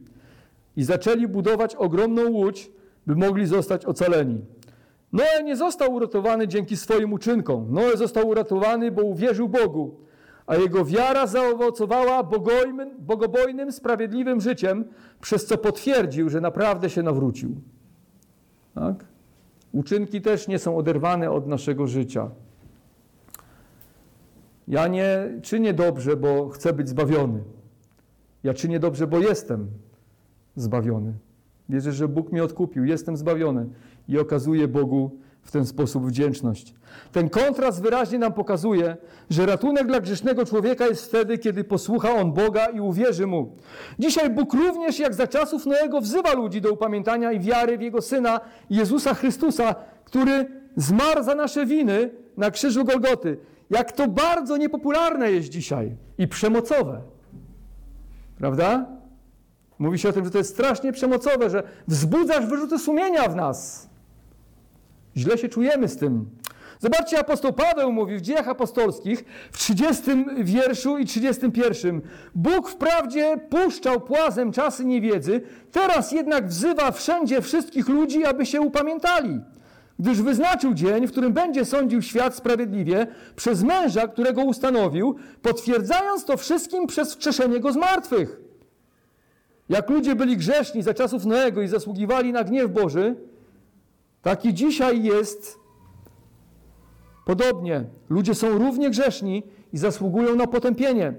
i 0.77 0.83
zaczęli 0.83 1.27
budować 1.27 1.75
ogromną 1.75 2.29
łódź, 2.29 2.71
by 3.07 3.15
mogli 3.15 3.45
zostać 3.45 3.86
ocaleni. 3.86 4.41
Noe 5.16 5.43
nie 5.43 5.55
został 5.55 5.93
uratowany 5.93 6.47
dzięki 6.47 6.78
swoim 6.78 7.13
uczynkom. 7.13 7.74
Noe 7.74 7.97
został 7.97 8.28
uratowany, 8.28 8.91
bo 8.91 9.03
uwierzył 9.03 9.49
Bogu, 9.49 9.95
a 10.47 10.55
jego 10.55 10.86
wiara 10.86 11.28
zaowocowała 11.28 12.24
bogojnym, 12.24 12.89
bogobojnym, 12.99 13.72
sprawiedliwym 13.72 14.41
życiem, 14.41 14.86
przez 15.22 15.45
co 15.45 15.57
potwierdził, 15.57 16.30
że 16.30 16.41
naprawdę 16.41 16.89
się 16.89 17.03
nawrócił. 17.03 17.55
Tak? 18.74 19.05
Uczynki 19.74 20.22
też 20.22 20.47
nie 20.47 20.59
są 20.59 20.78
oderwane 20.78 21.32
od 21.32 21.47
naszego 21.47 21.88
życia. 21.88 22.30
Ja 24.68 24.88
nie 24.88 25.39
czynię 25.41 25.74
dobrze, 25.74 26.18
bo 26.18 26.49
chcę 26.49 26.74
być 26.74 26.89
zbawiony. 26.89 27.43
Ja 28.43 28.53
czynię 28.53 28.80
dobrze, 28.80 29.07
bo 29.07 29.20
jestem 29.20 29.68
zbawiony. 30.55 31.13
Wierzę, 31.70 31.91
że 31.91 32.07
Bóg 32.07 32.32
mnie 32.32 32.43
odkupił, 32.43 32.86
jestem 32.86 33.18
zbawiony 33.18 33.70
i 34.08 34.20
okazuję 34.20 34.68
Bogu 34.68 35.12
w 35.41 35.51
ten 35.51 35.66
sposób 35.66 36.08
wdzięczność. 36.08 36.74
Ten 37.12 37.30
kontrast 37.30 37.82
wyraźnie 37.82 38.20
nam 38.20 38.34
pokazuje, 38.34 38.97
że 39.30 39.45
ratunek 39.45 39.88
dla 39.88 39.99
grzesznego 39.99 40.45
człowieka 40.45 40.88
jest 40.88 41.06
wtedy, 41.06 41.38
kiedy 41.38 41.64
posłucha 41.64 42.12
on 42.16 42.34
Boga 42.34 42.66
i 42.66 42.80
uwierzy 42.80 43.28
mu. 43.28 43.56
Dzisiaj 43.99 44.30
Bóg 44.30 44.53
również, 44.53 44.99
jak 44.99 45.14
za 45.14 45.28
czasów 45.28 45.66
Noego, 45.66 46.01
wzywa 46.01 46.34
ludzi 46.34 46.62
do 46.62 46.72
upamiętania 46.72 47.32
i 47.32 47.39
wiary 47.39 47.78
w 47.78 47.82
Jego 47.82 48.01
Syna, 48.01 48.39
Jezusa 48.70 49.14
Chrystusa, 49.14 49.76
który 50.06 50.47
zmarł 50.76 51.24
za 51.24 51.36
nasze 51.36 51.66
winy 51.66 52.10
na 52.38 52.51
krzyżu 52.51 52.86
Golgoty. 52.86 53.38
Jak 53.70 53.91
to 53.91 54.08
bardzo 54.08 54.58
niepopularne 54.58 55.32
jest 55.32 55.49
dzisiaj 55.49 55.95
i 56.18 56.28
przemocowe. 56.28 57.01
Prawda? 58.38 58.86
Mówi 59.80 59.99
się 59.99 60.10
o 60.10 60.14
tym, 60.14 60.26
że 60.26 60.32
to 60.32 60.38
jest 60.38 60.53
strasznie 60.53 60.91
przemocowe, 60.91 61.49
że 61.49 61.64
wzbudzasz 61.88 62.45
wyrzuty 62.45 62.80
sumienia 62.80 63.30
w 63.30 63.36
nas. 63.36 63.89
Źle 65.18 65.38
się 65.38 65.49
czujemy 65.49 65.88
z 65.88 65.97
tym. 65.97 66.26
Zobaczcie, 66.80 67.20
apostoł 67.20 67.53
Paweł 67.53 67.91
mówi 67.91 68.18
w 68.18 68.22
dziejach 68.22 68.47
apostolskich 68.47 69.26
w 69.51 69.57
30 69.57 70.03
wierszu 70.38 70.97
i 70.97 71.05
31. 71.05 72.01
Bóg 72.36 72.70
wprawdzie 72.70 73.38
puszczał 73.49 74.01
płazem 74.01 74.51
czasy 74.51 74.86
niewiedzy, 74.86 75.41
teraz 75.72 76.11
jednak 76.11 76.47
wzywa 76.47 76.91
wszędzie 76.91 77.41
wszystkich 77.41 77.89
ludzi, 77.89 78.26
aby 78.26 78.45
się 78.45 78.61
upamiętali. 78.61 79.39
Gdyż 79.99 80.22
wyznaczył 80.22 80.74
dzień, 80.74 81.07
w 81.07 81.11
którym 81.11 81.34
będzie 81.34 81.66
sądził 81.66 82.01
świat 82.01 82.36
sprawiedliwie 82.36 83.07
przez 83.36 83.63
męża, 83.63 84.07
którego 84.07 84.43
ustanowił, 84.43 85.16
potwierdzając 85.41 86.26
to 86.26 86.38
wszystkim 86.38 86.88
przez 86.88 87.09
wskrzeszenie 87.09 87.59
go 87.59 87.72
z 87.72 87.76
martwych. 87.76 88.39
Jak 89.70 89.89
ludzie 89.89 90.16
byli 90.16 90.38
grzeszni 90.38 90.84
za 90.84 90.93
czasów 90.93 91.26
Noego 91.26 91.61
i 91.61 91.68
zasługiwali 91.68 92.34
na 92.34 92.43
gniew 92.43 92.72
Boży, 92.72 93.16
tak 94.26 94.45
i 94.45 94.53
dzisiaj 94.53 95.03
jest 95.03 95.59
podobnie. 97.26 97.86
Ludzie 98.09 98.36
są 98.36 98.49
równie 98.49 98.89
grzeszni 98.89 99.43
i 99.73 99.78
zasługują 99.78 100.36
na 100.36 100.47
potępienie. 100.47 101.13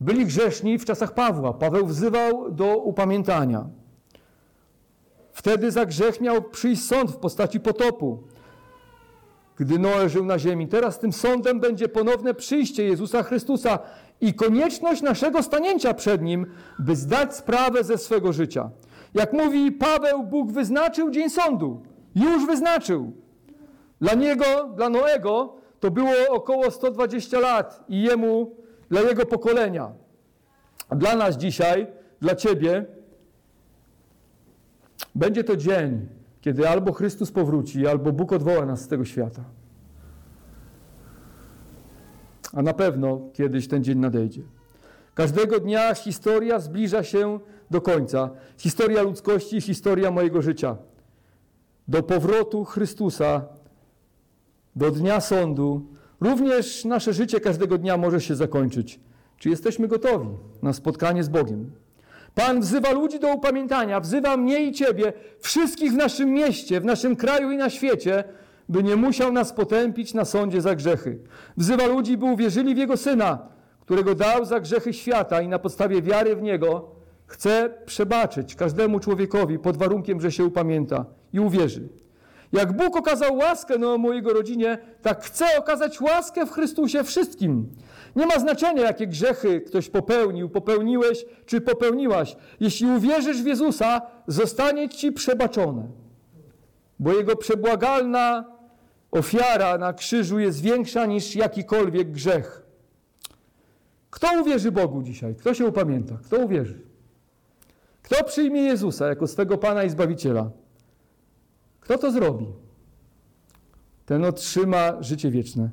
Byli 0.00 0.26
grzeszni 0.26 0.78
w 0.78 0.84
czasach 0.84 1.14
Pawła. 1.14 1.52
Paweł 1.52 1.86
wzywał 1.86 2.50
do 2.50 2.76
upamiętania. 2.76 3.68
Wtedy 5.32 5.70
za 5.70 5.86
grzech 5.86 6.20
miał 6.20 6.42
przyjść 6.42 6.84
sąd 6.84 7.10
w 7.10 7.16
postaci 7.16 7.60
potopu, 7.60 8.22
gdy 9.56 9.78
Noe 9.78 10.08
żył 10.08 10.24
na 10.24 10.38
ziemi. 10.38 10.68
Teraz 10.68 10.98
tym 10.98 11.12
sądem 11.12 11.60
będzie 11.60 11.88
ponowne 11.88 12.34
przyjście 12.34 12.84
Jezusa 12.84 13.22
Chrystusa 13.22 13.78
i 14.20 14.34
konieczność 14.34 15.02
naszego 15.02 15.42
stanięcia 15.42 15.94
przed 15.94 16.22
Nim, 16.22 16.46
by 16.78 16.96
zdać 16.96 17.36
sprawę 17.36 17.84
ze 17.84 17.98
swego 17.98 18.32
życia. 18.32 18.70
Jak 19.14 19.32
mówi 19.32 19.72
Paweł, 19.72 20.22
Bóg 20.22 20.52
wyznaczył 20.52 21.10
dzień 21.10 21.30
sądu. 21.30 21.82
Już 22.18 22.46
wyznaczył. 22.46 23.12
Dla 24.00 24.14
niego, 24.14 24.44
dla 24.76 24.88
Noego, 24.88 25.54
to 25.80 25.90
było 25.90 26.12
około 26.30 26.70
120 26.70 27.40
lat 27.40 27.84
i 27.88 28.02
jemu, 28.02 28.56
dla 28.90 29.00
jego 29.00 29.26
pokolenia. 29.26 29.92
Dla 30.90 31.16
nas 31.16 31.36
dzisiaj, 31.36 31.86
dla 32.20 32.34
ciebie, 32.34 32.86
będzie 35.14 35.44
to 35.44 35.56
dzień, 35.56 36.08
kiedy 36.40 36.68
albo 36.68 36.92
Chrystus 36.92 37.32
powróci, 37.32 37.86
albo 37.86 38.12
Bóg 38.12 38.32
odwoła 38.32 38.66
nas 38.66 38.80
z 38.80 38.88
tego 38.88 39.04
świata. 39.04 39.44
A 42.52 42.62
na 42.62 42.74
pewno 42.74 43.20
kiedyś 43.32 43.68
ten 43.68 43.84
dzień 43.84 43.98
nadejdzie. 43.98 44.42
Każdego 45.14 45.60
dnia 45.60 45.94
historia 45.94 46.60
zbliża 46.60 47.02
się 47.02 47.40
do 47.70 47.80
końca. 47.80 48.30
Historia 48.58 49.02
ludzkości, 49.02 49.60
historia 49.60 50.10
mojego 50.10 50.42
życia. 50.42 50.76
Do 51.88 52.02
powrotu 52.02 52.64
Chrystusa, 52.64 53.42
do 54.76 54.90
dnia 54.90 55.20
sądu. 55.20 55.82
Również 56.20 56.84
nasze 56.84 57.12
życie 57.12 57.40
każdego 57.40 57.78
dnia 57.78 57.96
może 57.96 58.20
się 58.20 58.36
zakończyć. 58.36 59.00
Czy 59.38 59.48
jesteśmy 59.48 59.88
gotowi 59.88 60.28
na 60.62 60.72
spotkanie 60.72 61.24
z 61.24 61.28
Bogiem? 61.28 61.70
Pan 62.34 62.60
wzywa 62.60 62.92
ludzi 62.92 63.20
do 63.20 63.34
upamiętania, 63.34 64.00
wzywa 64.00 64.36
mnie 64.36 64.66
i 64.66 64.72
Ciebie, 64.72 65.12
wszystkich 65.40 65.92
w 65.92 65.96
naszym 65.96 66.32
mieście, 66.32 66.80
w 66.80 66.84
naszym 66.84 67.16
kraju 67.16 67.50
i 67.50 67.56
na 67.56 67.70
świecie, 67.70 68.24
by 68.68 68.82
nie 68.82 68.96
musiał 68.96 69.32
nas 69.32 69.52
potępić 69.52 70.14
na 70.14 70.24
sądzie 70.24 70.60
za 70.60 70.74
grzechy. 70.74 71.18
Wzywa 71.56 71.86
ludzi, 71.86 72.16
by 72.16 72.24
uwierzyli 72.24 72.74
w 72.74 72.78
Jego 72.78 72.96
Syna, 72.96 73.38
którego 73.80 74.14
dał 74.14 74.44
za 74.44 74.60
grzechy 74.60 74.92
świata 74.92 75.42
i 75.42 75.48
na 75.48 75.58
podstawie 75.58 76.02
wiary 76.02 76.36
w 76.36 76.42
Niego 76.42 76.97
chce 77.28 77.70
przebaczyć 77.86 78.54
każdemu 78.54 79.00
człowiekowi 79.00 79.58
pod 79.58 79.76
warunkiem, 79.76 80.20
że 80.20 80.32
się 80.32 80.44
upamięta 80.44 81.04
i 81.32 81.40
uwierzy. 81.40 81.88
Jak 82.52 82.76
Bóg 82.76 82.96
okazał 82.96 83.36
łaskę 83.36 83.78
na 83.78 83.98
mojego 83.98 84.32
rodzinie, 84.32 84.78
tak 85.02 85.24
chce 85.24 85.44
okazać 85.58 86.00
łaskę 86.00 86.46
w 86.46 86.50
Chrystusie 86.50 87.04
wszystkim. 87.04 87.68
Nie 88.16 88.26
ma 88.26 88.38
znaczenia, 88.38 88.82
jakie 88.82 89.06
grzechy 89.06 89.60
ktoś 89.60 89.88
popełnił, 89.88 90.48
popełniłeś 90.48 91.24
czy 91.46 91.60
popełniłaś. 91.60 92.36
Jeśli 92.60 92.86
uwierzysz 92.86 93.42
w 93.42 93.46
Jezusa, 93.46 94.02
zostanie 94.26 94.88
ci 94.88 95.12
przebaczone. 95.12 95.88
Bo 96.98 97.12
Jego 97.12 97.36
przebłagalna 97.36 98.44
ofiara 99.10 99.78
na 99.78 99.92
krzyżu 99.92 100.38
jest 100.38 100.60
większa 100.60 101.06
niż 101.06 101.36
jakikolwiek 101.36 102.10
grzech. 102.10 102.62
Kto 104.10 104.28
uwierzy 104.42 104.72
Bogu 104.72 105.02
dzisiaj? 105.02 105.34
Kto 105.34 105.54
się 105.54 105.66
upamięta? 105.66 106.18
Kto 106.24 106.38
uwierzy? 106.38 106.87
Kto 108.08 108.24
przyjmie 108.24 108.60
Jezusa 108.60 109.06
jako 109.06 109.26
swego 109.26 109.58
Pana 109.58 109.84
i 109.84 109.90
Zbawiciela? 109.90 110.50
Kto 111.80 111.98
to 111.98 112.12
zrobi? 112.12 112.46
Ten 114.06 114.24
otrzyma 114.24 115.02
życie 115.02 115.30
wieczne. 115.30 115.70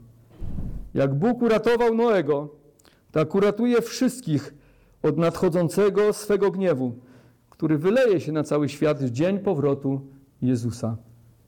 Jak 0.93 1.13
Bóg 1.13 1.41
uratował 1.41 1.95
Noego, 1.95 2.49
tak 3.11 3.35
uratuje 3.35 3.81
wszystkich 3.81 4.53
od 5.03 5.17
nadchodzącego 5.17 6.13
swego 6.13 6.51
gniewu, 6.51 6.95
który 7.49 7.77
wyleje 7.77 8.19
się 8.19 8.31
na 8.31 8.43
cały 8.43 8.69
świat 8.69 9.03
w 9.03 9.11
dzień 9.11 9.39
powrotu 9.39 10.01
Jezusa. 10.41 10.97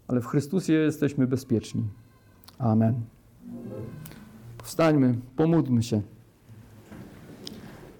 Ale 0.07 0.21
w 0.21 0.25
Chrystusie 0.25 0.73
jesteśmy 0.73 1.27
bezpieczni. 1.27 1.83
Amen. 2.57 3.01
Powstańmy, 4.57 5.17
pomódlmy 5.35 5.83
się. 5.83 6.01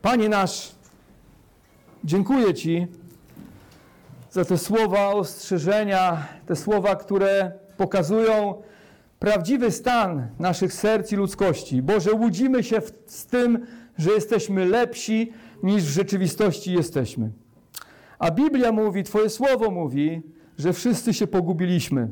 Panie 0.01 0.29
nasz, 0.29 0.76
dziękuję 2.08 2.53
Ci 2.53 2.88
za 4.32 4.45
te 4.45 4.58
słowa 4.58 5.08
ostrzeżenia, 5.08 6.28
te 6.45 6.55
słowa, 6.55 6.95
które 6.95 7.51
pokazują 7.78 8.62
prawdziwy 9.20 9.72
stan 9.72 10.28
naszych 10.39 10.74
serc 10.74 11.12
i 11.12 11.16
ludzkości. 11.16 11.82
Boże, 11.82 12.14
łudzimy 12.14 12.64
się 12.64 12.82
w, 12.82 12.91
z 13.05 13.26
tym, 13.26 13.66
że 13.97 14.12
jesteśmy 14.12 14.66
lepsi 14.66 15.32
niż 15.64 15.84
w 15.84 15.89
rzeczywistości 15.89 16.74
jesteśmy. 16.74 17.32
A 18.20 18.32
Biblia 18.32 18.72
mówi, 18.72 19.03
Twoje 19.03 19.30
słowo 19.30 19.72
mówi, 19.72 20.22
że 20.58 20.74
wszyscy 20.74 21.14
się 21.14 21.28
pogubiliśmy. 21.28 22.10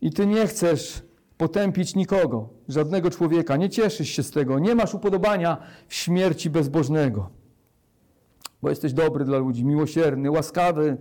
I 0.00 0.10
Ty 0.10 0.26
nie 0.26 0.46
chcesz 0.46 1.02
potępić 1.36 1.94
nikogo, 1.94 2.48
żadnego 2.68 3.10
człowieka. 3.10 3.56
Nie 3.56 3.70
cieszysz 3.70 4.08
się 4.08 4.22
z 4.22 4.30
tego. 4.30 4.58
Nie 4.58 4.74
masz 4.74 4.94
upodobania 4.94 5.56
w 5.88 5.94
śmierci 5.94 6.50
bezbożnego. 6.50 7.41
Bo 8.62 8.68
jesteś 8.70 8.92
dobry 8.92 9.24
dla 9.24 9.38
ludzi, 9.38 9.64
miłosierny, 9.64 10.30
łaskawy. 10.30 10.96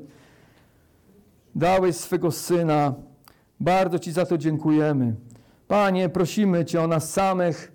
Dałeś 1.56 1.96
swego 1.96 2.32
Syna. 2.32 2.94
Bardzo 3.60 4.00
Ci 4.00 4.12
za 4.12 4.26
to 4.26 4.38
dziękujemy. 4.38 5.16
Panie, 5.68 6.10
prosimy 6.10 6.66
Cię 6.66 6.82
o 6.82 6.88
nas 6.88 7.14
samych, 7.14 7.72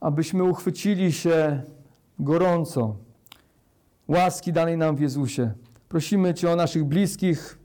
abyśmy 0.00 0.44
uchwycili 0.44 1.12
się 1.12 1.62
gorąco 2.18 2.96
łaski 4.08 4.52
danej 4.52 4.76
nam 4.76 4.96
w 4.96 5.00
Jezusie. 5.00 5.52
Prosimy 5.88 6.34
Cię 6.34 6.50
o 6.50 6.56
naszych 6.56 6.84
bliskich, 6.84 7.58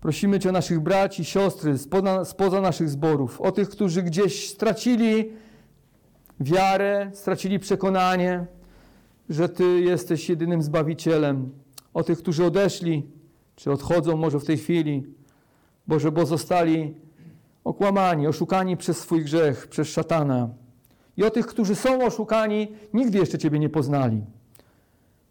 prosimy 0.00 0.38
Cię 0.40 0.48
o 0.48 0.52
naszych 0.52 0.80
braci, 0.80 1.24
siostry 1.24 1.78
spoza, 1.78 2.24
spoza 2.24 2.60
naszych 2.60 2.88
zborów, 2.88 3.40
o 3.40 3.52
tych, 3.52 3.68
którzy 3.68 4.02
gdzieś 4.02 4.50
stracili 4.50 5.32
wiarę, 6.40 7.10
stracili 7.14 7.58
przekonanie, 7.58 8.46
że 9.28 9.48
Ty 9.48 9.80
jesteś 9.80 10.28
jedynym 10.28 10.62
Zbawicielem, 10.62 11.50
o 11.94 12.02
tych, 12.02 12.18
którzy 12.18 12.44
odeszli, 12.44 13.06
czy 13.56 13.72
odchodzą 13.72 14.16
może 14.16 14.40
w 14.40 14.44
tej 14.44 14.58
chwili, 14.58 15.06
Boże, 15.86 16.12
bo 16.12 16.26
zostali 16.26 16.94
okłamani, 17.64 18.26
oszukani 18.26 18.76
przez 18.76 18.98
swój 18.98 19.24
grzech, 19.24 19.68
przez 19.68 19.88
szatana. 19.88 20.48
I 21.16 21.24
o 21.24 21.30
tych, 21.30 21.46
którzy 21.46 21.74
są 21.74 22.04
oszukani, 22.04 22.68
nigdy 22.94 23.18
jeszcze 23.18 23.38
Ciebie 23.38 23.58
nie 23.58 23.68
poznali. 23.68 24.24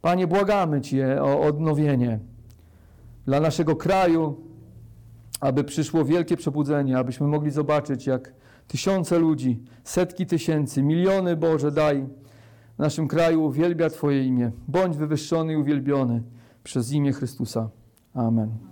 Panie, 0.02 0.28
błagamy 0.28 0.82
Cię 0.82 1.24
o 1.24 1.42
odnowienie 1.42 2.20
dla 3.26 3.40
naszego 3.40 3.76
kraju, 3.76 4.38
aby 5.40 5.64
przyszło 5.64 6.06
wielkie 6.06 6.38
przebudzenie, 6.38 6.98
abyśmy 6.98 7.28
mogli 7.28 7.52
zobaczyć, 7.52 8.08
jak 8.08 8.34
tysiące 8.68 9.20
ludzi, 9.20 9.60
setki 9.84 10.26
tysięcy, 10.26 10.84
miliony 10.84 11.36
Boże 11.36 11.72
daj 11.72 12.06
w 12.76 12.80
naszym 12.80 13.08
kraju 13.08 13.44
uwielbia 13.44 13.90
Twoje 13.90 14.24
imię. 14.24 14.52
Bądź 14.68 14.98
wywyższony 14.98 15.54
i 15.54 15.58
uwielbiony 15.58 16.24
przez 16.64 16.92
imię 16.92 17.14
Chrystusa. 17.14 17.70
Amen. 18.14 18.66